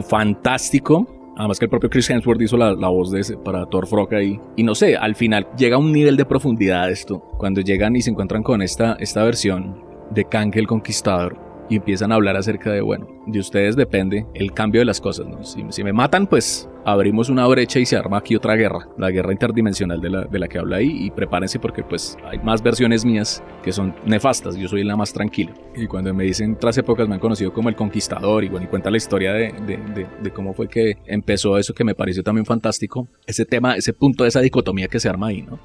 fantástico. 0.07 1.07
Además 1.37 1.59
que 1.59 1.65
el 1.65 1.69
propio 1.69 1.89
Chris 1.89 2.09
Hemsworth 2.09 2.41
hizo 2.41 2.57
la, 2.57 2.73
la 2.73 2.89
voz 2.89 3.11
de 3.11 3.21
ese 3.21 3.37
para 3.37 3.65
Thor 3.65 3.87
Frog 3.87 4.13
ahí. 4.13 4.39
Y 4.55 4.63
no 4.63 4.75
sé, 4.75 4.95
al 4.95 5.15
final 5.15 5.47
llega 5.57 5.75
a 5.75 5.79
un 5.79 5.91
nivel 5.91 6.17
de 6.17 6.25
profundidad 6.25 6.89
esto. 6.89 7.19
Cuando 7.37 7.61
llegan 7.61 7.95
y 7.95 8.01
se 8.01 8.11
encuentran 8.11 8.43
con 8.43 8.61
esta, 8.61 8.93
esta 8.99 9.23
versión 9.23 9.83
de 10.11 10.25
Kang 10.25 10.51
el 10.55 10.67
Conquistador 10.67 11.50
y 11.71 11.77
empiezan 11.77 12.11
a 12.11 12.15
hablar 12.15 12.35
acerca 12.35 12.69
de, 12.69 12.81
bueno, 12.81 13.07
de 13.25 13.39
ustedes 13.39 13.77
depende 13.77 14.27
el 14.33 14.51
cambio 14.51 14.81
de 14.81 14.85
las 14.85 14.99
cosas, 14.99 15.25
¿no? 15.25 15.41
Si, 15.45 15.63
si, 15.69 15.85
me 15.85 15.93
matan, 15.93 16.27
pues 16.27 16.69
abrimos 16.83 17.29
una 17.29 17.47
brecha 17.47 17.79
y 17.79 17.85
se 17.85 17.95
arma 17.95 18.17
aquí 18.17 18.35
otra 18.35 18.55
guerra, 18.55 18.89
la 18.97 19.09
guerra 19.09 19.31
interdimensional 19.31 20.01
de 20.01 20.09
la, 20.09 20.23
de 20.25 20.37
la 20.37 20.49
que 20.49 20.59
habla 20.59 20.77
ahí, 20.77 21.05
y 21.05 21.11
prepárense 21.11 21.59
porque 21.59 21.81
pues 21.81 22.17
hay 22.29 22.39
más 22.39 22.61
versiones 22.61 23.05
mías 23.05 23.41
que 23.63 23.71
son 23.71 23.95
nefastas, 24.05 24.57
yo 24.57 24.67
soy 24.67 24.83
la 24.83 24.97
más 24.97 25.13
tranquila. 25.13 25.53
Y 25.73 25.87
cuando 25.87 26.13
me 26.13 26.25
dicen, 26.25 26.57
tras 26.59 26.77
épocas 26.77 27.07
me 27.07 27.13
han 27.13 27.21
conocido 27.21 27.53
como 27.53 27.69
el 27.69 27.75
conquistador, 27.77 28.43
y 28.43 28.49
bueno, 28.49 28.65
y 28.65 28.67
cuenta 28.67 28.91
la 28.91 28.97
historia 28.97 29.31
de, 29.31 29.53
de, 30.21 30.31
cómo 30.31 30.53
fue 30.53 30.67
que 30.67 30.97
empezó 31.05 31.57
eso 31.57 31.73
que 31.73 31.85
me 31.85 31.95
pareció 31.95 32.21
también 32.21 32.45
fantástico, 32.45 33.07
ese 33.25 33.45
tema, 33.45 33.75
ese 33.75 33.93
punto 33.93 34.25
de 34.25 34.27
esa 34.27 34.41
dicotomía 34.41 34.89
que 34.89 34.99
se 34.99 35.07
arma 35.07 35.27
ahí, 35.27 35.43
¿no? 35.43 35.57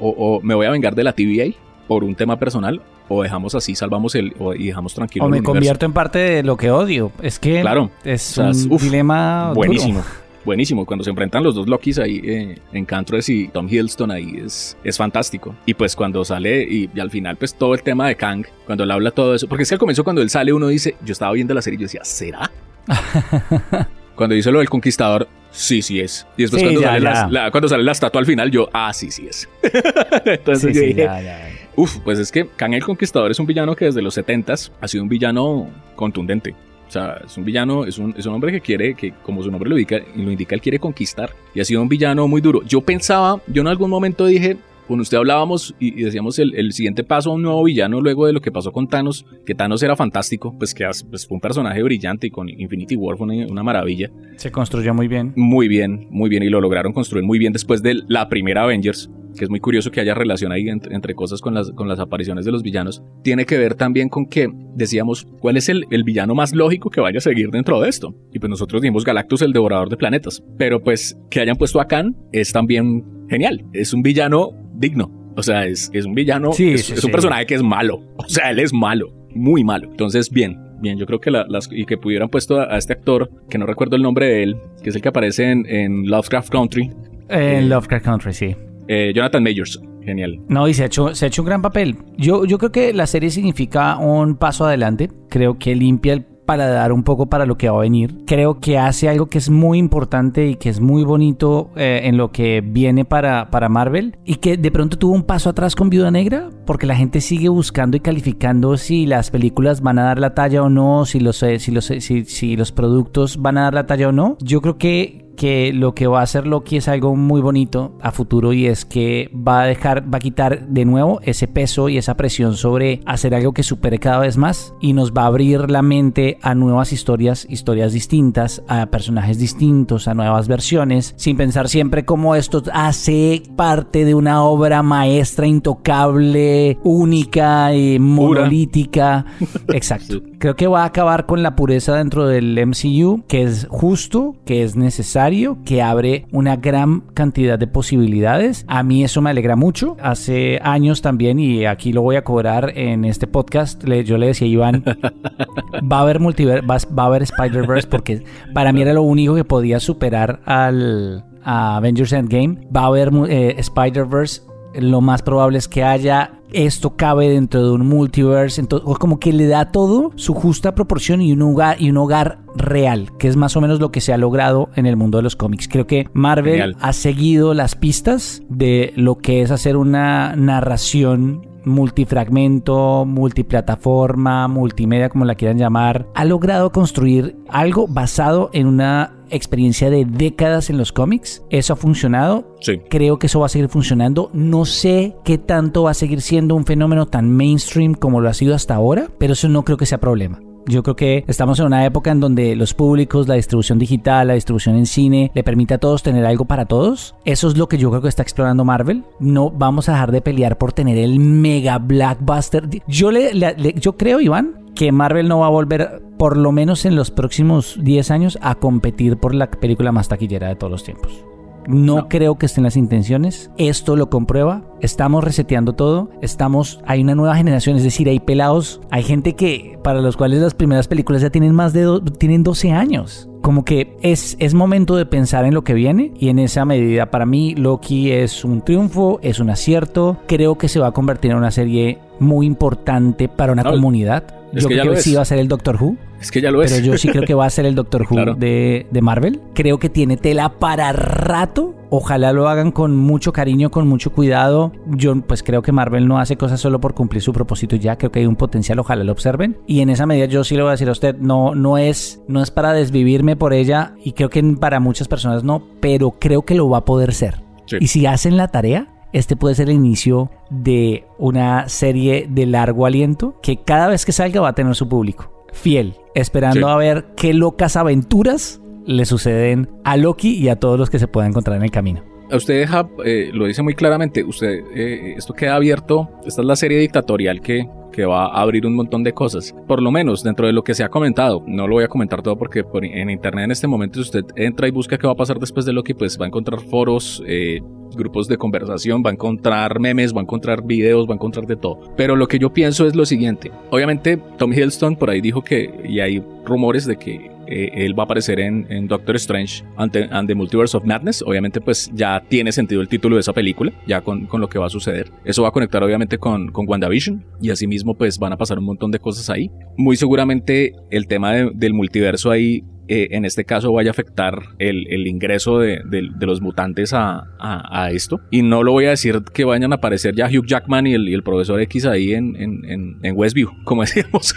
O, 0.00 0.08
o 0.16 0.40
me 0.40 0.54
voy 0.54 0.64
a 0.64 0.70
vengar 0.70 0.94
de 0.94 1.04
la 1.04 1.12
TVA 1.12 1.54
por 1.88 2.04
un 2.04 2.14
tema 2.14 2.38
personal 2.38 2.80
o 3.08 3.22
dejamos 3.22 3.54
así, 3.54 3.74
salvamos 3.74 4.14
el 4.14 4.34
o, 4.38 4.54
y 4.54 4.66
dejamos 4.66 4.94
tranquilo. 4.94 5.24
O 5.24 5.28
me 5.28 5.42
convierto 5.42 5.84
en 5.86 5.92
parte 5.92 6.18
de 6.18 6.42
lo 6.42 6.56
que 6.56 6.70
odio. 6.70 7.12
Es 7.22 7.38
que 7.38 7.60
claro, 7.60 7.90
es 8.04 8.38
o 8.38 8.52
sea, 8.52 8.66
un 8.66 8.72
uf, 8.72 8.82
dilema 8.82 9.52
buenísimo. 9.54 10.00
duro. 10.00 10.22
Buenísimo, 10.44 10.84
cuando 10.84 11.04
se 11.04 11.10
enfrentan 11.10 11.44
los 11.44 11.54
dos 11.54 11.68
Lokis 11.68 12.00
ahí 12.00 12.20
eh, 12.24 12.58
en 12.72 12.84
Cantress 12.84 13.28
y 13.28 13.46
Tom 13.46 13.68
Hiddleston 13.68 14.10
ahí 14.10 14.40
es, 14.44 14.76
es 14.82 14.96
fantástico. 14.98 15.54
Y 15.66 15.74
pues 15.74 15.94
cuando 15.94 16.24
sale 16.24 16.64
y, 16.68 16.90
y, 16.92 16.98
al 17.00 17.12
final 17.12 17.36
pues 17.36 17.54
todo 17.54 17.74
el 17.74 17.82
tema 17.84 18.08
de 18.08 18.16
Kang, 18.16 18.44
cuando 18.66 18.82
él 18.82 18.90
habla 18.90 19.12
todo 19.12 19.36
eso, 19.36 19.46
porque 19.46 19.62
es 19.62 19.68
que 19.68 19.76
al 19.76 19.78
comienzo 19.78 20.02
cuando 20.02 20.20
él 20.20 20.30
sale 20.30 20.52
uno 20.52 20.66
dice, 20.66 20.96
yo 21.04 21.12
estaba 21.12 21.32
viendo 21.32 21.54
la 21.54 21.62
serie 21.62 21.76
y 21.76 21.80
yo 21.82 21.84
decía, 21.84 22.00
¿será? 22.04 22.50
cuando 24.16 24.34
dice 24.34 24.50
lo 24.50 24.58
del 24.58 24.68
conquistador, 24.68 25.28
sí, 25.52 25.80
sí 25.80 26.00
es. 26.00 26.26
Y 26.36 26.42
después 26.42 26.60
Sí, 26.60 26.66
cuando, 26.66 26.80
ya, 26.80 26.88
sale 26.88 27.04
ya. 27.04 27.12
La, 27.12 27.28
la- 27.44 27.50
cuando 27.52 27.68
sale 27.68 27.82
la 27.84 27.92
estatua 27.92 28.18
al 28.20 28.26
final, 28.26 28.50
yo, 28.50 28.68
ah, 28.72 28.92
sí, 28.92 29.10
sí 29.12 29.26
es. 29.28 29.48
Entonces 30.24 30.60
Sí, 30.72 30.74
yo 30.74 30.80
sí, 30.80 30.86
dije, 30.88 31.02
ya, 31.04 31.20
ya. 31.22 31.48
Uf, 31.74 31.98
pues 32.00 32.18
es 32.18 32.30
que 32.30 32.46
Kang 32.48 32.74
el 32.74 32.84
Conquistador 32.84 33.30
es 33.30 33.38
un 33.38 33.46
villano 33.46 33.74
que 33.74 33.86
desde 33.86 34.02
los 34.02 34.16
70s 34.16 34.70
ha 34.80 34.88
sido 34.88 35.02
un 35.02 35.08
villano 35.08 35.68
contundente. 35.96 36.54
O 36.86 36.90
sea, 36.92 37.22
es 37.24 37.38
un 37.38 37.44
villano, 37.44 37.86
es 37.86 37.96
un, 37.96 38.14
es 38.18 38.26
un 38.26 38.34
hombre 38.34 38.52
que 38.52 38.60
quiere, 38.60 38.94
que 38.94 39.14
como 39.22 39.42
su 39.42 39.50
nombre 39.50 39.70
lo 39.70 39.78
indica, 39.78 39.98
lo 40.14 40.30
indica, 40.30 40.54
él 40.54 40.60
quiere 40.60 40.78
conquistar. 40.78 41.34
Y 41.54 41.60
ha 41.60 41.64
sido 41.64 41.80
un 41.80 41.88
villano 41.88 42.28
muy 42.28 42.42
duro. 42.42 42.62
Yo 42.64 42.82
pensaba, 42.82 43.40
yo 43.46 43.62
en 43.62 43.68
algún 43.68 43.88
momento 43.88 44.26
dije, 44.26 44.58
con 44.92 45.00
usted 45.00 45.16
hablábamos 45.16 45.74
y, 45.80 45.98
y 45.98 46.04
decíamos 46.04 46.38
el, 46.38 46.54
el 46.54 46.72
siguiente 46.72 47.02
paso 47.02 47.30
a 47.30 47.32
un 47.32 47.40
nuevo 47.40 47.64
villano 47.64 48.02
luego 48.02 48.26
de 48.26 48.34
lo 48.34 48.42
que 48.42 48.52
pasó 48.52 48.72
con 48.72 48.88
Thanos, 48.88 49.24
que 49.46 49.54
Thanos 49.54 49.82
era 49.82 49.96
fantástico, 49.96 50.54
pues 50.58 50.74
que 50.74 50.84
pues, 51.08 51.26
fue 51.26 51.36
un 51.36 51.40
personaje 51.40 51.82
brillante 51.82 52.26
y 52.26 52.30
con 52.30 52.46
Infinity 52.50 52.94
War 52.94 53.16
fue 53.16 53.26
una, 53.26 53.46
una 53.50 53.62
maravilla. 53.62 54.10
Se 54.36 54.52
construyó 54.52 54.92
muy 54.92 55.08
bien. 55.08 55.32
Muy 55.34 55.66
bien, 55.66 56.08
muy 56.10 56.28
bien, 56.28 56.42
y 56.42 56.50
lo 56.50 56.60
lograron 56.60 56.92
construir 56.92 57.24
muy 57.24 57.38
bien 57.38 57.54
después 57.54 57.82
de 57.82 58.02
la 58.06 58.28
primera 58.28 58.64
Avengers, 58.64 59.10
que 59.34 59.44
es 59.44 59.48
muy 59.48 59.60
curioso 59.60 59.90
que 59.90 60.02
haya 60.02 60.12
relación 60.12 60.52
ahí 60.52 60.68
entre, 60.68 60.94
entre 60.94 61.14
cosas 61.14 61.40
con 61.40 61.54
las, 61.54 61.70
con 61.70 61.88
las 61.88 61.98
apariciones 61.98 62.44
de 62.44 62.52
los 62.52 62.62
villanos. 62.62 63.02
Tiene 63.22 63.46
que 63.46 63.56
ver 63.56 63.74
también 63.74 64.10
con 64.10 64.26
que 64.26 64.50
decíamos, 64.74 65.26
¿cuál 65.40 65.56
es 65.56 65.70
el, 65.70 65.86
el 65.90 66.04
villano 66.04 66.34
más 66.34 66.54
lógico 66.54 66.90
que 66.90 67.00
vaya 67.00 67.16
a 67.16 67.22
seguir 67.22 67.48
dentro 67.48 67.80
de 67.80 67.88
esto? 67.88 68.14
Y 68.30 68.40
pues 68.40 68.50
nosotros 68.50 68.82
dijimos 68.82 69.06
Galactus, 69.06 69.40
el 69.40 69.54
devorador 69.54 69.88
de 69.88 69.96
planetas. 69.96 70.44
Pero 70.58 70.82
pues 70.82 71.18
que 71.30 71.40
hayan 71.40 71.56
puesto 71.56 71.80
a 71.80 71.86
Khan 71.86 72.14
es 72.30 72.52
también 72.52 73.06
genial. 73.30 73.64
Es 73.72 73.94
un 73.94 74.02
villano 74.02 74.50
digno. 74.74 75.10
O 75.36 75.42
sea, 75.42 75.66
es, 75.66 75.90
es 75.94 76.04
un 76.04 76.14
villano, 76.14 76.52
Sí, 76.52 76.72
es, 76.74 76.86
sí, 76.86 76.92
es 76.92 77.04
un 77.04 77.08
sí. 77.08 77.12
personaje 77.12 77.46
que 77.46 77.54
es 77.54 77.62
malo. 77.62 78.02
O 78.18 78.28
sea, 78.28 78.50
él 78.50 78.58
es 78.58 78.72
malo, 78.72 79.12
muy 79.34 79.64
malo. 79.64 79.88
Entonces, 79.90 80.28
bien, 80.30 80.58
bien, 80.80 80.98
yo 80.98 81.06
creo 81.06 81.20
que 81.20 81.30
la- 81.30 81.46
las, 81.48 81.68
y 81.72 81.86
que 81.86 81.96
pudieran 81.96 82.28
puesto 82.28 82.60
a, 82.60 82.64
a 82.74 82.76
este 82.78 82.92
actor, 82.92 83.30
que 83.48 83.56
no 83.58 83.64
recuerdo 83.66 83.96
el 83.96 84.02
nombre 84.02 84.26
de 84.26 84.42
él, 84.42 84.56
que 84.82 84.90
es 84.90 84.96
el 84.96 85.00
que 85.02 85.08
aparece 85.08 85.50
en, 85.50 85.64
en 85.66 86.06
Lovecraft 86.10 86.50
Country, 86.50 86.90
En 87.28 87.68
Lovecraft 87.70 88.04
Country, 88.04 88.32
sí. 88.34 88.56
eh, 88.88 89.12
Jonathan 89.14 89.42
Majors, 89.42 89.80
genial. 90.04 90.38
No, 90.48 90.68
y 90.68 90.74
se 90.74 90.82
ha, 90.82 90.86
hecho, 90.86 91.14
se 91.14 91.24
ha 91.24 91.28
hecho 91.28 91.40
un 91.42 91.46
gran 91.46 91.62
papel. 91.62 91.96
Yo, 92.18 92.44
yo 92.44 92.58
creo 92.58 92.72
que 92.72 92.92
la 92.92 93.06
serie 93.06 93.30
significa 93.30 93.96
un 93.96 94.36
paso 94.36 94.66
adelante. 94.66 95.08
Creo 95.30 95.58
que 95.58 95.74
limpia 95.74 96.12
el 96.12 96.26
paladar 96.44 96.92
un 96.92 97.02
poco 97.02 97.26
para 97.26 97.46
lo 97.46 97.56
que 97.56 97.68
va 97.68 97.76
a 97.76 97.80
venir. 97.80 98.24
Creo 98.26 98.58
que 98.58 98.78
hace 98.78 99.08
algo 99.08 99.26
que 99.26 99.38
es 99.38 99.50
muy 99.50 99.78
importante 99.78 100.46
y 100.48 100.56
que 100.56 100.68
es 100.68 100.80
muy 100.80 101.04
bonito 101.04 101.70
eh, 101.76 102.02
en 102.04 102.16
lo 102.16 102.32
que 102.32 102.60
viene 102.60 103.04
para, 103.04 103.50
para 103.50 103.68
Marvel. 103.68 104.16
Y 104.24 104.36
que 104.36 104.56
de 104.56 104.70
pronto 104.70 104.98
tuvo 104.98 105.14
un 105.14 105.22
paso 105.22 105.50
atrás 105.50 105.74
con 105.74 105.90
Viuda 105.90 106.10
Negra. 106.10 106.50
Porque 106.66 106.86
la 106.86 106.96
gente 106.96 107.20
sigue 107.20 107.48
buscando 107.48 107.96
y 107.96 108.00
calificando 108.00 108.76
si 108.76 109.06
las 109.06 109.30
películas 109.30 109.80
van 109.80 109.98
a 109.98 110.04
dar 110.04 110.18
la 110.18 110.34
talla 110.34 110.62
o 110.62 110.68
no. 110.68 111.04
Si 111.06 111.20
los, 111.20 111.42
eh, 111.42 111.58
si 111.58 111.70
los, 111.70 111.90
eh, 111.90 112.00
si 112.00 112.56
los 112.56 112.72
productos 112.72 113.40
van 113.40 113.58
a 113.58 113.62
dar 113.62 113.74
la 113.74 113.86
talla 113.86 114.08
o 114.08 114.12
no. 114.12 114.36
Yo 114.40 114.60
creo 114.60 114.78
que 114.78 115.21
que 115.36 115.72
lo 115.72 115.94
que 115.94 116.06
va 116.06 116.20
a 116.20 116.22
hacer 116.22 116.46
Loki 116.46 116.76
es 116.76 116.88
algo 116.88 117.16
muy 117.16 117.40
bonito 117.40 117.96
a 118.00 118.12
futuro 118.12 118.52
y 118.52 118.66
es 118.66 118.84
que 118.84 119.30
va 119.34 119.62
a 119.62 119.66
dejar, 119.66 120.12
va 120.12 120.18
a 120.18 120.20
quitar 120.20 120.68
de 120.68 120.84
nuevo 120.84 121.20
ese 121.22 121.48
peso 121.48 121.88
y 121.88 121.98
esa 121.98 122.16
presión 122.16 122.56
sobre 122.56 123.00
hacer 123.06 123.34
algo 123.34 123.52
que 123.52 123.62
supere 123.62 123.98
cada 123.98 124.18
vez 124.18 124.36
más 124.36 124.74
y 124.80 124.92
nos 124.92 125.12
va 125.12 125.22
a 125.22 125.26
abrir 125.26 125.70
la 125.70 125.82
mente 125.82 126.38
a 126.42 126.54
nuevas 126.54 126.92
historias, 126.92 127.46
historias 127.48 127.92
distintas, 127.92 128.62
a 128.68 128.86
personajes 128.86 129.38
distintos, 129.38 130.08
a 130.08 130.14
nuevas 130.14 130.48
versiones, 130.48 131.14
sin 131.16 131.36
pensar 131.36 131.68
siempre 131.68 132.04
como 132.04 132.34
esto 132.34 132.62
hace 132.72 133.42
parte 133.56 134.04
de 134.04 134.14
una 134.14 134.42
obra 134.44 134.82
maestra 134.82 135.46
intocable, 135.46 136.78
única 136.82 137.74
y 137.74 137.98
monolítica. 137.98 139.26
Exacto. 139.68 140.14
Sí. 140.14 140.32
Creo 140.38 140.56
que 140.56 140.66
va 140.66 140.82
a 140.82 140.86
acabar 140.86 141.26
con 141.26 141.42
la 141.42 141.54
pureza 141.54 141.96
dentro 141.96 142.26
del 142.26 142.58
MCU, 142.66 143.24
que 143.28 143.42
es 143.42 143.66
justo, 143.70 144.34
que 144.44 144.64
es 144.64 144.76
necesario, 144.76 145.21
que 145.64 145.82
abre 145.82 146.26
una 146.32 146.56
gran 146.56 147.00
cantidad 147.14 147.58
de 147.58 147.66
posibilidades. 147.66 148.64
A 148.68 148.82
mí 148.82 149.04
eso 149.04 149.20
me 149.22 149.30
alegra 149.30 149.56
mucho. 149.56 149.96
Hace 150.02 150.58
años 150.62 151.02
también, 151.02 151.38
y 151.38 151.64
aquí 151.66 151.92
lo 151.92 152.02
voy 152.02 152.16
a 152.16 152.24
cobrar 152.24 152.72
en 152.76 153.04
este 153.04 153.26
podcast, 153.26 153.84
le- 153.84 154.04
yo 154.04 154.18
le 154.18 154.26
decía 154.28 154.46
a 154.46 154.50
Iván, 154.50 154.84
va 155.92 155.98
a 155.98 156.02
haber 156.02 156.20
multiverso, 156.20 156.66
va, 156.66 156.76
va 156.98 157.02
a 157.04 157.06
haber 157.06 157.22
Spider-Verse, 157.22 157.88
porque 157.88 158.24
para 158.54 158.72
mí 158.72 158.82
era 158.82 158.92
lo 158.92 159.02
único 159.02 159.34
que 159.34 159.44
podía 159.44 159.80
superar 159.80 160.40
al 160.44 161.24
a 161.44 161.76
Avengers 161.76 162.12
Endgame. 162.12 162.68
Va 162.74 162.82
a 162.82 162.86
haber 162.86 163.10
eh, 163.28 163.54
Spider-Verse 163.58 164.42
lo 164.74 165.00
más 165.02 165.20
probable 165.22 165.58
es 165.58 165.68
que 165.68 165.84
haya 165.84 166.30
esto 166.52 166.96
cabe 166.96 167.28
dentro 167.28 167.64
de 167.64 167.70
un 167.72 167.86
multiverse, 167.86 168.60
entonces 168.60 168.88
o 168.88 168.96
como 168.96 169.18
que 169.18 169.32
le 169.32 169.46
da 169.46 169.70
todo 169.70 170.12
su 170.16 170.34
justa 170.34 170.74
proporción 170.74 171.20
y 171.20 171.32
un 171.32 171.42
hogar 171.42 171.80
y 171.80 171.90
un 171.90 171.96
hogar 171.96 172.40
real, 172.54 173.10
que 173.18 173.28
es 173.28 173.36
más 173.36 173.56
o 173.56 173.60
menos 173.60 173.80
lo 173.80 173.90
que 173.90 174.00
se 174.00 174.12
ha 174.12 174.18
logrado 174.18 174.70
en 174.76 174.86
el 174.86 174.96
mundo 174.96 175.18
de 175.18 175.22
los 175.22 175.36
cómics. 175.36 175.68
Creo 175.68 175.86
que 175.86 176.08
Marvel 176.12 176.52
Genial. 176.52 176.76
ha 176.80 176.92
seguido 176.92 177.54
las 177.54 177.76
pistas 177.76 178.42
de 178.48 178.92
lo 178.96 179.18
que 179.18 179.42
es 179.42 179.50
hacer 179.50 179.76
una 179.76 180.36
narración 180.36 181.52
multifragmento, 181.64 183.04
multiplataforma, 183.06 184.48
multimedia, 184.48 185.08
como 185.08 185.24
la 185.24 185.34
quieran 185.34 185.58
llamar, 185.58 186.06
ha 186.14 186.24
logrado 186.24 186.72
construir 186.72 187.36
algo 187.48 187.86
basado 187.86 188.50
en 188.52 188.66
una 188.66 189.14
experiencia 189.32 189.90
de 189.90 190.04
décadas 190.04 190.70
en 190.70 190.78
los 190.78 190.92
cómics. 190.92 191.42
Eso 191.50 191.72
ha 191.72 191.76
funcionado. 191.76 192.56
Sí. 192.60 192.80
Creo 192.88 193.18
que 193.18 193.26
eso 193.26 193.40
va 193.40 193.46
a 193.46 193.48
seguir 193.48 193.68
funcionando. 193.68 194.30
No 194.32 194.64
sé 194.64 195.16
qué 195.24 195.38
tanto 195.38 195.82
va 195.84 195.90
a 195.90 195.94
seguir 195.94 196.20
siendo 196.20 196.54
un 196.54 196.64
fenómeno 196.64 197.06
tan 197.06 197.30
mainstream 197.30 197.94
como 197.94 198.20
lo 198.20 198.28
ha 198.28 198.34
sido 198.34 198.54
hasta 198.54 198.74
ahora, 198.74 199.08
pero 199.18 199.32
eso 199.32 199.48
no 199.48 199.64
creo 199.64 199.76
que 199.76 199.86
sea 199.86 199.98
problema. 199.98 200.40
Yo 200.66 200.82
creo 200.82 200.96
que 200.96 201.24
estamos 201.26 201.58
en 201.58 201.66
una 201.66 201.84
época 201.84 202.10
en 202.12 202.20
donde 202.20 202.54
los 202.54 202.72
públicos, 202.74 203.26
la 203.28 203.34
distribución 203.34 203.78
digital, 203.78 204.28
la 204.28 204.34
distribución 204.34 204.76
en 204.76 204.86
cine, 204.86 205.30
le 205.34 205.42
permite 205.42 205.74
a 205.74 205.78
todos 205.78 206.02
tener 206.02 206.24
algo 206.24 206.44
para 206.44 206.66
todos. 206.66 207.14
Eso 207.24 207.48
es 207.48 207.56
lo 207.56 207.68
que 207.68 207.78
yo 207.78 207.90
creo 207.90 208.02
que 208.02 208.08
está 208.08 208.22
explorando 208.22 208.64
Marvel. 208.64 209.04
No 209.18 209.50
vamos 209.50 209.88
a 209.88 209.92
dejar 209.92 210.12
de 210.12 210.20
pelear 210.20 210.58
por 210.58 210.72
tener 210.72 210.98
el 210.98 211.18
mega 211.18 211.78
blackbuster. 211.78 212.68
Yo, 212.86 213.10
le- 213.10 213.32
yo 213.80 213.96
creo, 213.96 214.20
Iván, 214.20 214.60
que 214.74 214.92
Marvel 214.92 215.28
no 215.28 215.40
va 215.40 215.46
a 215.46 215.50
volver, 215.50 216.00
por 216.16 216.36
lo 216.36 216.52
menos 216.52 216.84
en 216.84 216.94
los 216.96 217.10
próximos 217.10 217.76
10 217.82 218.10
años, 218.10 218.38
a 218.40 218.54
competir 218.54 219.16
por 219.16 219.34
la 219.34 219.50
película 219.50 219.92
más 219.92 220.08
taquillera 220.08 220.48
de 220.48 220.56
todos 220.56 220.70
los 220.70 220.84
tiempos. 220.84 221.24
No, 221.68 221.96
No. 221.96 222.08
creo 222.08 222.36
que 222.36 222.46
estén 222.46 222.64
las 222.64 222.76
intenciones. 222.76 223.50
Esto 223.56 223.96
lo 223.96 224.10
comprueba. 224.10 224.62
Estamos 224.80 225.22
reseteando 225.22 225.74
todo. 225.74 226.10
Estamos. 226.20 226.80
Hay 226.86 227.02
una 227.02 227.14
nueva 227.14 227.36
generación. 227.36 227.76
Es 227.76 227.84
decir, 227.84 228.08
hay 228.08 228.18
pelados. 228.20 228.80
Hay 228.90 229.02
gente 229.02 229.34
que. 229.34 229.78
Para 229.84 230.00
los 230.00 230.16
cuales 230.16 230.40
las 230.40 230.54
primeras 230.54 230.88
películas 230.88 231.22
ya 231.22 231.30
tienen 231.30 231.54
más 231.54 231.72
de. 231.72 231.82
do- 231.82 232.02
tienen 232.02 232.42
12 232.42 232.72
años. 232.72 233.28
Como 233.42 233.64
que 233.64 233.96
es, 234.02 234.36
es 234.38 234.54
momento 234.54 234.94
de 234.96 235.04
pensar 235.06 235.44
en 235.44 235.54
lo 235.54 235.62
que 235.64 235.74
viene. 235.74 236.12
Y 236.18 236.28
en 236.28 236.38
esa 236.38 236.64
medida, 236.64 237.10
para 237.10 237.26
mí, 237.26 237.54
Loki 237.56 238.10
es 238.12 238.44
un 238.44 238.62
triunfo. 238.62 239.18
Es 239.22 239.40
un 239.40 239.50
acierto. 239.50 240.16
Creo 240.26 240.56
que 240.58 240.68
se 240.68 240.80
va 240.80 240.88
a 240.88 240.92
convertir 240.92 241.30
en 241.32 241.36
una 241.38 241.50
serie 241.50 241.98
muy 242.20 242.46
importante 242.46 243.28
para 243.28 243.52
una 243.52 243.62
No, 243.62 243.70
comunidad. 243.72 244.24
Es 244.52 244.62
Yo 244.62 244.68
que 244.68 244.76
ya 244.76 244.82
creo 244.82 244.92
lo 244.92 244.96
que 244.96 245.02
sí 245.02 245.14
va 245.14 245.22
a 245.22 245.24
ser 245.24 245.38
el 245.38 245.48
Doctor 245.48 245.76
Who. 245.80 245.96
Es 246.20 246.30
que 246.30 246.40
ya 246.40 246.50
lo 246.50 246.60
Pero 246.60 246.74
es. 246.74 246.82
yo 246.82 246.96
sí 246.98 247.08
creo 247.08 247.24
que 247.24 247.34
va 247.34 247.46
a 247.46 247.50
ser 247.50 247.66
el 247.66 247.74
Doctor 247.74 248.02
Who 248.10 248.14
Claro. 248.14 248.34
de, 248.34 248.86
de 248.90 249.02
Marvel. 249.02 249.40
Creo 249.54 249.78
que 249.78 249.88
tiene 249.88 250.16
tela 250.16 250.58
para 250.58 250.92
rato 250.92 251.74
Ojalá 251.94 252.32
lo 252.32 252.48
hagan 252.48 252.72
con 252.72 252.96
mucho 252.96 253.34
cariño, 253.34 253.70
con 253.70 253.86
mucho 253.86 254.12
cuidado. 254.12 254.72
Yo 254.86 255.14
pues 255.20 255.42
creo 255.42 255.60
que 255.60 255.72
Marvel 255.72 256.08
no 256.08 256.18
hace 256.18 256.38
cosas 256.38 256.58
solo 256.58 256.80
por 256.80 256.94
cumplir 256.94 257.20
su 257.20 257.34
propósito 257.34 257.76
ya. 257.76 257.98
Creo 257.98 258.10
que 258.10 258.20
hay 258.20 258.24
un 258.24 258.34
potencial, 258.34 258.78
ojalá 258.78 259.04
lo 259.04 259.12
observen. 259.12 259.58
Y 259.66 259.80
en 259.80 259.90
esa 259.90 260.06
medida 260.06 260.24
yo 260.24 260.42
sí 260.42 260.56
le 260.56 260.62
voy 260.62 260.70
a 260.70 260.72
decir 260.72 260.88
a 260.88 260.92
usted, 260.92 261.18
no, 261.18 261.54
no 261.54 261.76
es, 261.76 262.22
no 262.28 262.42
es 262.42 262.50
para 262.50 262.72
desvivirme 262.72 263.36
por 263.36 263.52
ella 263.52 263.92
y 264.02 264.12
creo 264.12 264.30
que 264.30 264.42
para 264.58 264.80
muchas 264.80 265.06
personas 265.06 265.44
no, 265.44 265.62
pero 265.80 266.12
creo 266.12 266.46
que 266.46 266.54
lo 266.54 266.70
va 266.70 266.78
a 266.78 266.84
poder 266.86 267.12
ser. 267.12 267.42
Y 267.78 267.88
si 267.88 268.06
hacen 268.06 268.38
la 268.38 268.48
tarea, 268.48 268.88
este 269.12 269.36
puede 269.36 269.54
ser 269.54 269.68
el 269.68 269.74
inicio 269.74 270.30
de 270.50 271.04
una 271.18 271.68
serie 271.68 272.26
de 272.28 272.46
largo 272.46 272.86
aliento 272.86 273.36
que 273.42 273.58
cada 273.58 273.88
vez 273.88 274.04
que 274.04 274.12
salga 274.12 274.40
va 274.40 274.48
a 274.48 274.54
tener 274.54 274.74
su 274.74 274.88
público 274.88 275.32
fiel, 275.52 275.96
esperando 276.14 276.68
a 276.68 276.76
ver 276.76 277.14
qué 277.16 277.34
locas 277.34 277.76
aventuras 277.76 278.60
le 278.86 279.04
suceden 279.04 279.70
a 279.84 279.96
Loki 279.96 280.34
y 280.34 280.48
a 280.48 280.56
todos 280.56 280.78
los 280.78 280.90
que 280.90 280.98
se 280.98 281.08
puedan 281.08 281.30
encontrar 281.30 281.56
en 281.56 281.62
el 281.62 281.70
camino. 281.70 282.11
Usted 282.32 282.60
deja, 282.60 282.88
eh, 283.04 283.30
lo 283.32 283.46
dice 283.46 283.62
muy 283.62 283.74
claramente, 283.74 284.24
usted, 284.24 284.64
eh, 284.74 285.14
esto 285.16 285.34
queda 285.34 285.56
abierto, 285.56 286.08
esta 286.26 286.40
es 286.40 286.46
la 286.46 286.56
serie 286.56 286.78
dictatorial 286.78 287.40
que, 287.40 287.68
que 287.92 288.06
va 288.06 288.26
a 288.26 288.40
abrir 288.40 288.66
un 288.66 288.74
montón 288.74 289.04
de 289.04 289.12
cosas. 289.12 289.54
Por 289.68 289.82
lo 289.82 289.90
menos 289.90 290.22
dentro 290.22 290.46
de 290.46 290.52
lo 290.52 290.64
que 290.64 290.74
se 290.74 290.82
ha 290.82 290.88
comentado, 290.88 291.44
no 291.46 291.68
lo 291.68 291.74
voy 291.74 291.84
a 291.84 291.88
comentar 291.88 292.22
todo 292.22 292.36
porque 292.36 292.64
en 292.72 293.10
internet 293.10 293.44
en 293.44 293.50
este 293.50 293.66
momento 293.66 293.96
si 293.96 294.02
usted 294.02 294.24
entra 294.34 294.66
y 294.66 294.70
busca 294.70 294.98
qué 294.98 295.06
va 295.06 295.12
a 295.12 295.16
pasar 295.16 295.38
después 295.38 295.66
de 295.66 295.72
Loki, 295.72 295.94
pues 295.94 296.18
va 296.18 296.24
a 296.24 296.28
encontrar 296.28 296.60
foros, 296.60 297.22
eh, 297.26 297.60
grupos 297.94 298.28
de 298.28 298.38
conversación, 298.38 299.02
va 299.04 299.10
a 299.10 299.12
encontrar 299.12 299.78
memes, 299.78 300.14
va 300.14 300.20
a 300.20 300.22
encontrar 300.22 300.64
videos, 300.64 301.06
va 301.06 301.12
a 301.12 301.16
encontrar 301.16 301.46
de 301.46 301.56
todo. 301.56 301.78
Pero 301.96 302.16
lo 302.16 302.26
que 302.26 302.38
yo 302.38 302.52
pienso 302.52 302.86
es 302.86 302.96
lo 302.96 303.04
siguiente. 303.04 303.52
Obviamente 303.70 304.18
Tom 304.38 304.52
Hiddleston 304.52 304.96
por 304.96 305.10
ahí 305.10 305.20
dijo 305.20 305.42
que, 305.42 305.70
y 305.84 306.00
hay 306.00 306.24
rumores 306.44 306.86
de 306.86 306.96
que 306.96 307.30
eh, 307.46 307.70
él 307.74 307.98
va 307.98 308.02
a 308.02 308.04
aparecer 308.04 308.40
en, 308.40 308.88
Doctor 308.88 309.16
Strange 309.16 309.64
and 309.76 310.26
the, 310.26 310.34
Multiverse 310.34 310.76
of 310.76 310.84
Madness. 310.84 311.22
Obviamente 311.22 311.60
pues 311.60 311.90
ya 311.94 312.22
tiene 312.28 312.52
sentido 312.52 312.80
el 312.80 312.88
título 312.88 313.16
de 313.16 313.20
esa 313.20 313.32
película, 313.32 313.72
ya 313.86 314.00
con, 314.00 314.28
lo 314.32 314.48
que 314.48 314.58
va 314.58 314.66
a 314.66 314.70
suceder. 314.70 315.10
Eso 315.24 315.42
va 315.42 315.48
a 315.48 315.52
conectar 315.52 315.82
obviamente 315.82 316.18
con, 316.18 316.48
con 316.48 316.68
WandaVision 316.68 317.24
y 317.40 317.50
asimismo 317.50 317.94
pues 317.94 318.18
van 318.18 318.32
a 318.32 318.36
pasar 318.36 318.58
un 318.58 318.64
montón 318.64 318.90
de 318.90 318.98
cosas 318.98 319.30
ahí. 319.30 319.50
Muy 319.76 319.96
seguramente 319.96 320.72
el 320.90 321.06
tema 321.06 321.32
del 321.32 321.74
multiverso 321.74 322.30
ahí 322.30 322.64
eh, 322.88 323.08
en 323.12 323.24
este 323.24 323.44
caso 323.44 323.72
vaya 323.72 323.90
a 323.90 323.92
afectar 323.92 324.40
el, 324.58 325.06
ingreso 325.06 325.58
de, 325.58 325.82
los 326.20 326.40
mutantes 326.40 326.92
a, 326.92 327.88
esto. 327.92 328.20
Y 328.30 328.42
no 328.42 328.62
lo 328.62 328.72
voy 328.72 328.86
a 328.86 328.90
decir 328.90 329.22
que 329.32 329.44
vayan 329.44 329.72
a 329.72 329.76
aparecer 329.76 330.14
ya 330.14 330.26
Hugh 330.26 330.46
Jackman 330.46 330.86
y 330.86 330.94
el, 330.94 331.22
profesor 331.22 331.60
X 331.60 331.86
ahí 331.86 332.12
en, 332.12 332.36
en, 332.36 333.16
Westview, 333.16 333.50
como 333.64 333.82
decíamos. 333.84 334.34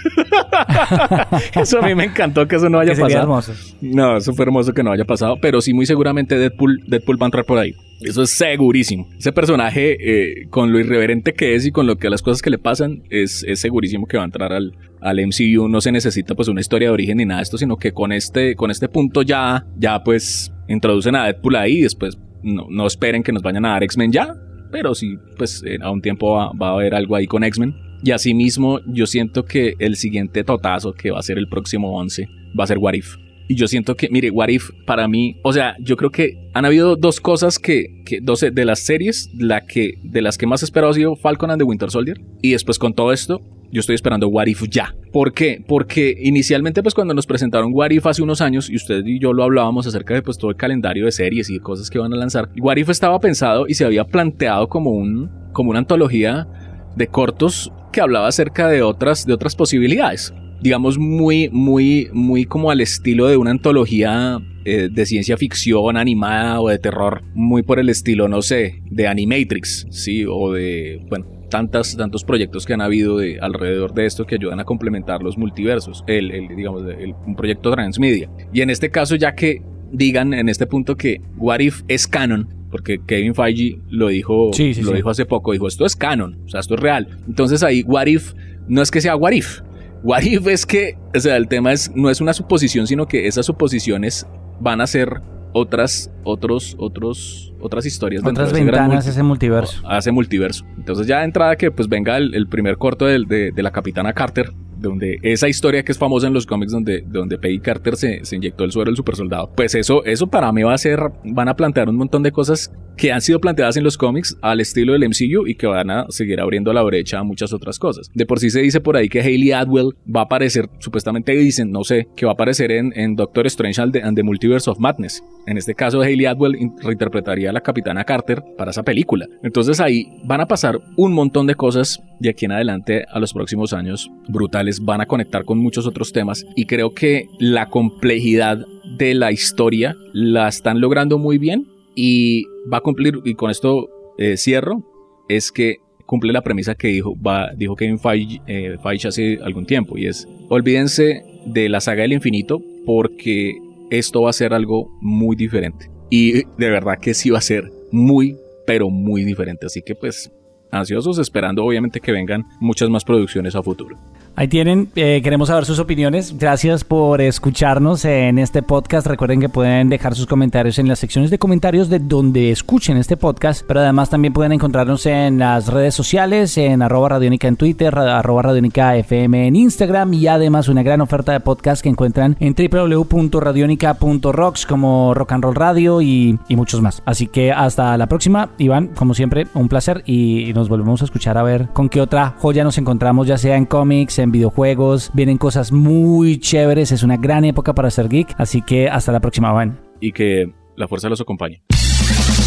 eso 1.55 1.79
a 1.79 1.87
mí 1.87 1.95
me 1.95 2.05
encantó 2.05 2.47
que 2.47 2.57
eso 2.57 2.69
no 2.69 2.79
haya 2.79 2.95
pasado. 2.95 3.41
No, 3.81 4.17
eso 4.17 4.33
fue 4.33 4.45
hermoso 4.45 4.73
que 4.73 4.83
no 4.83 4.91
haya 4.91 5.05
pasado, 5.05 5.37
pero 5.41 5.61
sí 5.61 5.73
muy 5.73 5.85
seguramente 5.85 6.37
Deadpool, 6.37 6.83
Deadpool 6.87 7.21
va 7.21 7.25
a 7.25 7.27
entrar 7.27 7.45
por 7.45 7.57
ahí. 7.57 7.75
Eso 8.05 8.23
es 8.23 8.31
segurísimo. 8.31 9.09
Ese 9.17 9.31
personaje, 9.31 9.97
eh, 9.99 10.47
con 10.49 10.71
lo 10.71 10.79
irreverente 10.79 11.33
que 11.33 11.55
es 11.55 11.65
y 11.65 11.71
con 11.71 11.87
lo 11.87 11.97
que 11.97 12.09
las 12.09 12.21
cosas 12.21 12.41
que 12.41 12.49
le 12.49 12.57
pasan, 12.57 13.03
es, 13.09 13.43
es 13.47 13.59
segurísimo 13.59 14.07
que 14.07 14.17
va 14.17 14.23
a 14.23 14.25
entrar 14.25 14.53
al, 14.53 14.73
al 15.01 15.17
MCU. 15.17 15.67
No 15.67 15.81
se 15.81 15.91
necesita 15.91 16.35
pues 16.35 16.47
una 16.47 16.61
historia 16.61 16.89
de 16.89 16.93
origen 16.93 17.17
ni 17.17 17.25
nada 17.25 17.39
de 17.39 17.43
esto, 17.43 17.57
sino 17.57 17.77
que 17.77 17.91
con 17.91 18.11
este, 18.11 18.55
con 18.55 18.71
este 18.71 18.87
punto 18.87 19.21
ya, 19.21 19.65
ya 19.77 20.03
pues 20.03 20.53
introducen 20.67 21.15
a 21.15 21.25
Deadpool 21.25 21.55
ahí 21.55 21.79
y 21.79 21.81
después 21.81 22.17
no, 22.43 22.67
no 22.69 22.87
esperen 22.87 23.23
que 23.23 23.31
nos 23.31 23.41
vayan 23.41 23.65
a 23.65 23.69
dar 23.69 23.83
X-Men 23.83 24.11
ya. 24.11 24.35
Pero 24.71 24.93
sí, 24.93 25.17
pues 25.37 25.63
a 25.81 25.89
un 25.89 26.01
tiempo 26.01 26.33
va, 26.33 26.51
va 26.51 26.69
a 26.69 26.73
haber 26.73 26.95
algo 26.95 27.15
ahí 27.15 27.27
con 27.27 27.43
X-Men. 27.43 27.75
Y 28.03 28.11
asimismo, 28.11 28.81
yo 28.85 29.07
siento 29.07 29.45
que 29.45 29.73
el 29.79 29.95
siguiente 29.95 30.43
totazo 30.43 30.93
que 30.93 31.11
va 31.11 31.19
a 31.19 31.23
ser 31.23 31.37
el 31.37 31.47
próximo 31.47 31.97
11 31.97 32.27
va 32.57 32.65
a 32.65 32.67
ser 32.67 32.77
What 32.77 32.93
If. 32.93 33.15
Y 33.47 33.55
yo 33.55 33.67
siento 33.67 33.95
que, 33.95 34.09
mire, 34.09 34.31
What 34.31 34.49
If 34.49 34.71
para 34.85 35.07
mí, 35.07 35.39
o 35.43 35.53
sea, 35.53 35.75
yo 35.79 35.97
creo 35.97 36.11
que 36.11 36.49
han 36.53 36.65
habido 36.65 36.95
dos 36.95 37.21
cosas 37.21 37.59
que, 37.59 38.01
que 38.05 38.19
dos 38.21 38.41
de 38.41 38.65
las 38.65 38.79
series, 38.79 39.29
la 39.37 39.65
que, 39.65 39.99
de 40.03 40.21
las 40.21 40.37
que 40.37 40.47
más 40.47 40.61
he 40.61 40.65
esperado 40.65 40.91
ha 40.91 40.95
sido 40.95 41.15
Falcon 41.15 41.51
and 41.51 41.59
the 41.59 41.65
Winter 41.65 41.91
Soldier. 41.91 42.19
Y 42.41 42.51
después 42.51 42.79
con 42.79 42.93
todo 42.93 43.13
esto, 43.13 43.41
yo 43.71 43.79
estoy 43.79 43.95
esperando 43.95 44.27
What 44.29 44.47
If 44.47 44.63
ya. 44.69 44.95
¿Por 45.11 45.33
qué? 45.33 45.63
Porque 45.67 46.15
inicialmente, 46.17 46.81
pues 46.81 46.95
cuando 46.95 47.13
nos 47.13 47.27
presentaron 47.27 47.71
What 47.73 47.91
If 47.91 48.07
hace 48.07 48.23
unos 48.23 48.41
años, 48.41 48.69
y 48.69 48.75
usted 48.75 49.05
y 49.05 49.19
yo 49.19 49.33
lo 49.33 49.43
hablábamos 49.43 49.85
acerca 49.85 50.13
de 50.13 50.21
pues 50.21 50.37
todo 50.37 50.49
el 50.49 50.57
calendario 50.57 51.05
de 51.05 51.11
series 51.11 51.49
y 51.49 51.55
de 51.55 51.59
cosas 51.59 51.89
que 51.89 51.99
van 51.99 52.13
a 52.13 52.15
lanzar, 52.15 52.49
What 52.59 52.77
If 52.77 52.89
estaba 52.89 53.19
pensado 53.19 53.67
y 53.67 53.75
se 53.75 53.85
había 53.85 54.05
planteado 54.05 54.69
como 54.69 54.91
un, 54.91 55.29
como 55.51 55.69
una 55.69 55.79
antología 55.79 56.47
de 56.95 57.07
cortos 57.07 57.71
que 57.91 58.01
hablaba 58.01 58.27
acerca 58.27 58.67
de 58.69 58.81
otras, 58.81 59.25
de 59.25 59.33
otras 59.33 59.55
posibilidades 59.55 60.33
digamos, 60.65 60.97
muy, 60.97 61.47
muy, 61.51 62.09
muy 62.11 62.45
como 62.45 62.71
al 62.71 62.81
estilo 62.81 63.27
de 63.27 63.37
una 63.37 63.51
antología 63.51 64.39
eh, 64.63 64.89
de 64.91 65.05
ciencia 65.05 65.37
ficción 65.37 65.95
animada 65.95 66.59
o 66.59 66.69
de 66.69 66.79
terror, 66.79 67.21
muy 67.35 67.61
por 67.61 67.77
el 67.77 67.87
estilo, 67.87 68.27
no 68.27 68.41
sé, 68.41 68.81
de 68.89 69.07
Animatrix, 69.07 69.85
sí, 69.91 70.25
o 70.27 70.51
de, 70.53 71.05
bueno, 71.07 71.27
tantas, 71.51 71.95
tantos 71.95 72.23
proyectos 72.23 72.65
que 72.65 72.73
han 72.73 72.81
habido 72.81 73.19
de, 73.19 73.37
alrededor 73.39 73.93
de 73.93 74.07
esto 74.07 74.25
que 74.25 74.35
ayudan 74.35 74.59
a 74.59 74.63
complementar 74.63 75.21
los 75.21 75.37
multiversos, 75.37 76.03
el, 76.07 76.31
el 76.31 76.47
digamos, 76.55 76.81
un 77.27 77.35
proyecto 77.35 77.69
transmedia. 77.69 78.27
Y 78.51 78.61
en 78.61 78.71
este 78.71 78.89
caso, 78.89 79.15
ya 79.15 79.35
que 79.35 79.61
digan 79.91 80.33
en 80.33 80.49
este 80.49 80.65
punto 80.65 80.97
que 80.97 81.21
What 81.37 81.59
If 81.59 81.83
es 81.87 82.07
canon, 82.07 82.49
porque 82.71 82.99
Kevin 83.05 83.35
Feige 83.35 83.81
lo 83.91 84.07
dijo, 84.07 84.49
lo 84.81 84.93
dijo 84.93 85.11
hace 85.11 85.27
poco, 85.27 85.51
dijo 85.51 85.67
esto 85.67 85.85
es 85.85 85.95
canon, 85.95 86.39
o 86.43 86.49
sea, 86.49 86.59
esto 86.59 86.73
es 86.73 86.79
real. 86.79 87.19
Entonces 87.27 87.61
ahí 87.61 87.83
What 87.83 88.07
If 88.07 88.33
no 88.67 88.81
es 88.81 88.89
que 88.89 88.99
sea 88.99 89.15
What 89.15 89.33
If, 89.33 89.61
What 90.05 90.21
if 90.21 90.45
es 90.45 90.67
que, 90.67 90.99
o 91.15 91.19
sea, 91.19 91.35
el 91.35 91.47
tema 91.47 91.73
es, 91.73 91.91
no 91.95 92.11
es 92.11 92.21
una 92.21 92.31
suposición, 92.31 92.85
sino 92.85 93.07
que 93.07 93.25
esas 93.25 93.47
suposiciones 93.47 94.27
van 94.59 94.79
a 94.79 94.85
ser 94.85 95.19
otras, 95.51 96.11
otros, 96.23 96.75
otros, 96.77 97.51
otras 97.59 97.87
historias. 97.87 98.23
Otras 98.23 98.53
ventanas 98.53 99.07
a 99.07 99.09
ese 99.09 99.23
multiverso. 99.23 99.81
A 99.83 99.97
ese 99.97 100.11
multiverso. 100.11 100.63
Entonces 100.77 101.07
ya 101.07 101.19
de 101.19 101.25
entrada 101.25 101.55
que 101.55 101.71
pues 101.71 101.89
venga 101.89 102.17
el, 102.17 102.47
primer 102.47 102.77
corto 102.77 103.07
de, 103.07 103.51
de, 103.51 103.63
la 103.63 103.71
Capitana 103.71 104.13
Carter, 104.13 104.51
donde 104.77 105.17
esa 105.23 105.47
historia 105.47 105.81
que 105.81 105.91
es 105.91 105.97
famosa 105.97 106.27
en 106.27 106.33
los 106.33 106.45
cómics 106.45 106.71
donde, 106.71 107.03
donde 107.07 107.39
Peggy 107.39 107.59
Carter 107.59 107.95
se, 107.95 108.23
se 108.25 108.35
inyectó 108.35 108.63
el 108.63 108.71
suero 108.71 108.91
del 108.91 108.97
supersoldado, 108.97 109.53
pues 109.55 109.73
eso, 109.73 110.05
eso 110.05 110.27
para 110.27 110.51
mí 110.51 110.61
va 110.61 110.75
a 110.75 110.77
ser, 110.77 110.99
van 111.23 111.49
a 111.49 111.55
plantear 111.55 111.89
un 111.89 111.95
montón 111.95 112.21
de 112.21 112.31
cosas 112.31 112.71
que 112.97 113.11
han 113.11 113.21
sido 113.21 113.39
planteadas 113.39 113.77
en 113.77 113.83
los 113.83 113.97
cómics 113.97 114.37
al 114.41 114.61
estilo 114.61 114.93
del 114.93 115.07
MCU 115.07 115.47
y 115.47 115.55
que 115.55 115.67
van 115.67 115.89
a 115.89 116.05
seguir 116.09 116.39
abriendo 116.39 116.73
la 116.73 116.81
brecha 116.83 117.19
a 117.19 117.23
muchas 117.23 117.53
otras 117.53 117.79
cosas. 117.79 118.09
De 118.13 118.25
por 118.25 118.39
sí 118.39 118.49
se 118.49 118.61
dice 118.61 118.81
por 118.81 118.97
ahí 118.97 119.09
que 119.09 119.21
Hayley 119.21 119.51
Atwell 119.51 119.91
va 120.13 120.21
a 120.21 120.23
aparecer, 120.23 120.69
supuestamente 120.79 121.33
dicen, 121.33 121.71
no 121.71 121.83
sé, 121.83 122.07
que 122.15 122.25
va 122.25 122.31
a 122.31 122.33
aparecer 122.33 122.71
en, 122.71 122.93
en 122.95 123.15
Doctor 123.15 123.47
Strange 123.47 123.81
and 123.81 124.15
the, 124.15 124.23
Multiverse 124.23 124.69
of 124.69 124.79
Madness. 124.79 125.23
En 125.47 125.57
este 125.57 125.75
caso, 125.75 126.01
Hayley 126.01 126.25
Atwell 126.25 126.57
reinterpretaría 126.81 127.49
a 127.49 127.53
la 127.53 127.61
Capitana 127.61 128.03
Carter 128.03 128.43
para 128.57 128.71
esa 128.71 128.83
película. 128.83 129.27
Entonces 129.43 129.79
ahí 129.79 130.07
van 130.23 130.41
a 130.41 130.47
pasar 130.47 130.79
un 130.97 131.13
montón 131.13 131.47
de 131.47 131.55
cosas 131.55 132.01
de 132.19 132.29
aquí 132.29 132.45
en 132.45 132.53
adelante 132.53 133.05
a 133.09 133.19
los 133.19 133.33
próximos 133.33 133.73
años 133.73 134.09
brutales. 134.27 134.83
Van 134.83 135.01
a 135.01 135.05
conectar 135.05 135.45
con 135.45 135.59
muchos 135.59 135.85
otros 135.85 136.11
temas 136.11 136.45
y 136.55 136.65
creo 136.65 136.93
que 136.93 137.27
la 137.39 137.67
complejidad 137.67 138.65
de 138.97 139.13
la 139.13 139.31
historia 139.31 139.95
la 140.13 140.47
están 140.47 140.79
logrando 140.79 141.17
muy 141.17 141.37
bien 141.37 141.74
y 141.95 142.45
va 142.71 142.77
a 142.77 142.81
cumplir, 142.81 143.19
y 143.23 143.35
con 143.35 143.49
esto 143.49 143.89
eh, 144.17 144.37
cierro, 144.37 144.83
es 145.27 145.51
que 145.51 145.77
cumple 146.05 146.33
la 146.33 146.41
premisa 146.41 146.75
que 146.75 146.89
dijo, 146.89 147.15
va, 147.19 147.51
dijo 147.55 147.75
Kevin 147.75 147.99
Feige, 147.99 148.41
eh, 148.47 148.77
Feige 148.81 149.07
hace 149.07 149.39
algún 149.43 149.65
tiempo, 149.65 149.97
y 149.97 150.07
es, 150.07 150.27
olvídense 150.49 151.23
de 151.45 151.69
la 151.69 151.79
saga 151.79 152.03
del 152.03 152.13
infinito 152.13 152.61
porque 152.85 153.55
esto 153.89 154.21
va 154.21 154.29
a 154.29 154.33
ser 154.33 154.53
algo 154.53 154.89
muy 155.01 155.35
diferente. 155.35 155.89
Y 156.09 156.43
de 156.43 156.69
verdad 156.69 156.99
que 157.01 157.13
sí 157.13 157.29
va 157.29 157.39
a 157.39 157.41
ser 157.41 157.71
muy, 157.91 158.37
pero 158.65 158.89
muy 158.89 159.23
diferente. 159.23 159.65
Así 159.65 159.81
que 159.81 159.95
pues 159.95 160.31
ansiosos 160.71 161.19
esperando 161.19 161.63
obviamente 161.63 161.99
que 161.99 162.11
vengan 162.11 162.43
muchas 162.59 162.89
más 162.89 163.03
producciones 163.03 163.55
a 163.55 163.63
futuro. 163.63 163.97
Ahí 164.37 164.49
tienen, 164.49 164.89
eh, 164.97 165.21
queremos 165.23 165.47
saber 165.47 165.63
sus 165.63 165.79
opiniones. 165.79 166.37
Gracias 166.37 166.83
por 166.83 167.21
escucharnos 167.21 168.03
en 168.03 168.37
este 168.37 168.61
podcast. 168.61 169.07
Recuerden 169.07 169.39
que 169.39 169.47
pueden 169.47 169.87
dejar 169.87 170.13
sus 170.13 170.27
comentarios 170.27 170.77
en 170.77 170.89
las 170.89 170.99
secciones 170.99 171.31
de 171.31 171.39
comentarios 171.39 171.89
de 171.89 171.99
donde 171.99 172.51
escuchen 172.51 172.97
este 172.97 173.15
podcast, 173.15 173.63
pero 173.65 173.79
además 173.79 174.09
también 174.09 174.33
pueden 174.33 174.51
encontrarnos 174.51 175.05
en 175.05 175.39
las 175.39 175.67
redes 175.67 175.95
sociales, 175.95 176.57
en 176.57 176.81
arroba 176.81 177.07
radiónica 177.07 177.47
en 177.47 177.55
Twitter, 177.55 177.97
arroba 177.97 178.41
radiónica 178.41 178.97
FM 178.97 179.47
en 179.47 179.55
Instagram 179.55 180.13
y 180.13 180.27
además 180.27 180.67
una 180.67 180.83
gran 180.83 180.99
oferta 180.99 181.31
de 181.31 181.39
podcast 181.39 181.81
que 181.81 181.87
encuentran 181.87 182.35
en 182.41 182.55
www.radionica.rocks 182.55 184.65
como 184.65 185.13
Rock 185.13 185.31
and 185.31 185.45
Roll 185.45 185.55
Radio 185.55 186.01
y, 186.01 186.37
y 186.49 186.57
muchos 186.57 186.81
más. 186.81 187.01
Así 187.05 187.27
que 187.27 187.53
hasta 187.53 187.97
la 187.97 188.07
próxima, 188.07 188.49
Iván, 188.57 188.89
como 188.89 189.13
siempre, 189.13 189.47
un 189.53 189.69
placer 189.69 190.03
y 190.05 190.51
nos 190.53 190.67
volvemos 190.67 191.01
a 191.01 191.05
escuchar 191.05 191.37
a 191.37 191.43
ver 191.43 191.69
con 191.71 191.87
qué 191.87 192.01
otra 192.01 192.35
joya 192.39 192.65
nos 192.65 192.77
encontramos, 192.77 193.27
ya 193.27 193.37
sea 193.37 193.55
en 193.55 193.65
cómics, 193.65 194.19
en 194.19 194.24
videojuegos, 194.31 195.11
vienen 195.13 195.37
cosas 195.37 195.71
muy 195.71 196.39
chéveres, 196.39 196.91
es 196.91 197.03
una 197.03 197.17
gran 197.17 197.45
época 197.45 197.73
para 197.73 197.89
ser 197.89 198.09
geek, 198.09 198.35
así 198.37 198.61
que 198.61 198.89
hasta 198.89 199.11
la 199.11 199.19
próxima, 199.19 199.51
Juan. 199.51 199.79
Y 199.99 200.11
que 200.11 200.53
la 200.75 200.87
fuerza 200.87 201.09
los 201.09 201.21
acompañe. 201.21 201.63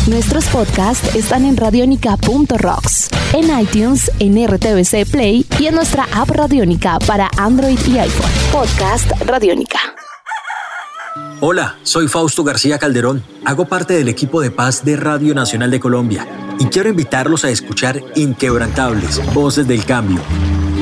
Nuestros 0.08 0.46
podcasts 0.46 1.14
están 1.14 1.44
en 1.44 1.56
radionica.rocks, 1.56 3.10
en 3.34 3.60
iTunes, 3.60 4.10
en 4.18 4.46
RTVC 4.46 5.10
Play 5.10 5.44
y 5.58 5.66
en 5.66 5.74
nuestra 5.74 6.06
app 6.14 6.30
Radionica 6.30 6.98
para 7.06 7.28
Android 7.36 7.78
y 7.86 7.98
iPhone. 7.98 8.30
Podcast 8.52 9.10
Radionica. 9.26 9.78
Hola, 11.40 11.76
soy 11.82 12.08
Fausto 12.08 12.42
García 12.42 12.78
Calderón. 12.78 13.22
Hago 13.44 13.66
parte 13.66 13.94
del 13.94 14.08
equipo 14.08 14.40
de 14.40 14.50
paz 14.50 14.84
de 14.84 14.96
Radio 14.96 15.34
Nacional 15.34 15.70
de 15.70 15.78
Colombia 15.78 16.26
y 16.58 16.64
quiero 16.66 16.88
invitarlos 16.88 17.44
a 17.44 17.50
escuchar 17.50 18.02
Inquebrantables, 18.16 19.22
Voces 19.34 19.68
del 19.68 19.84
Cambio, 19.84 20.20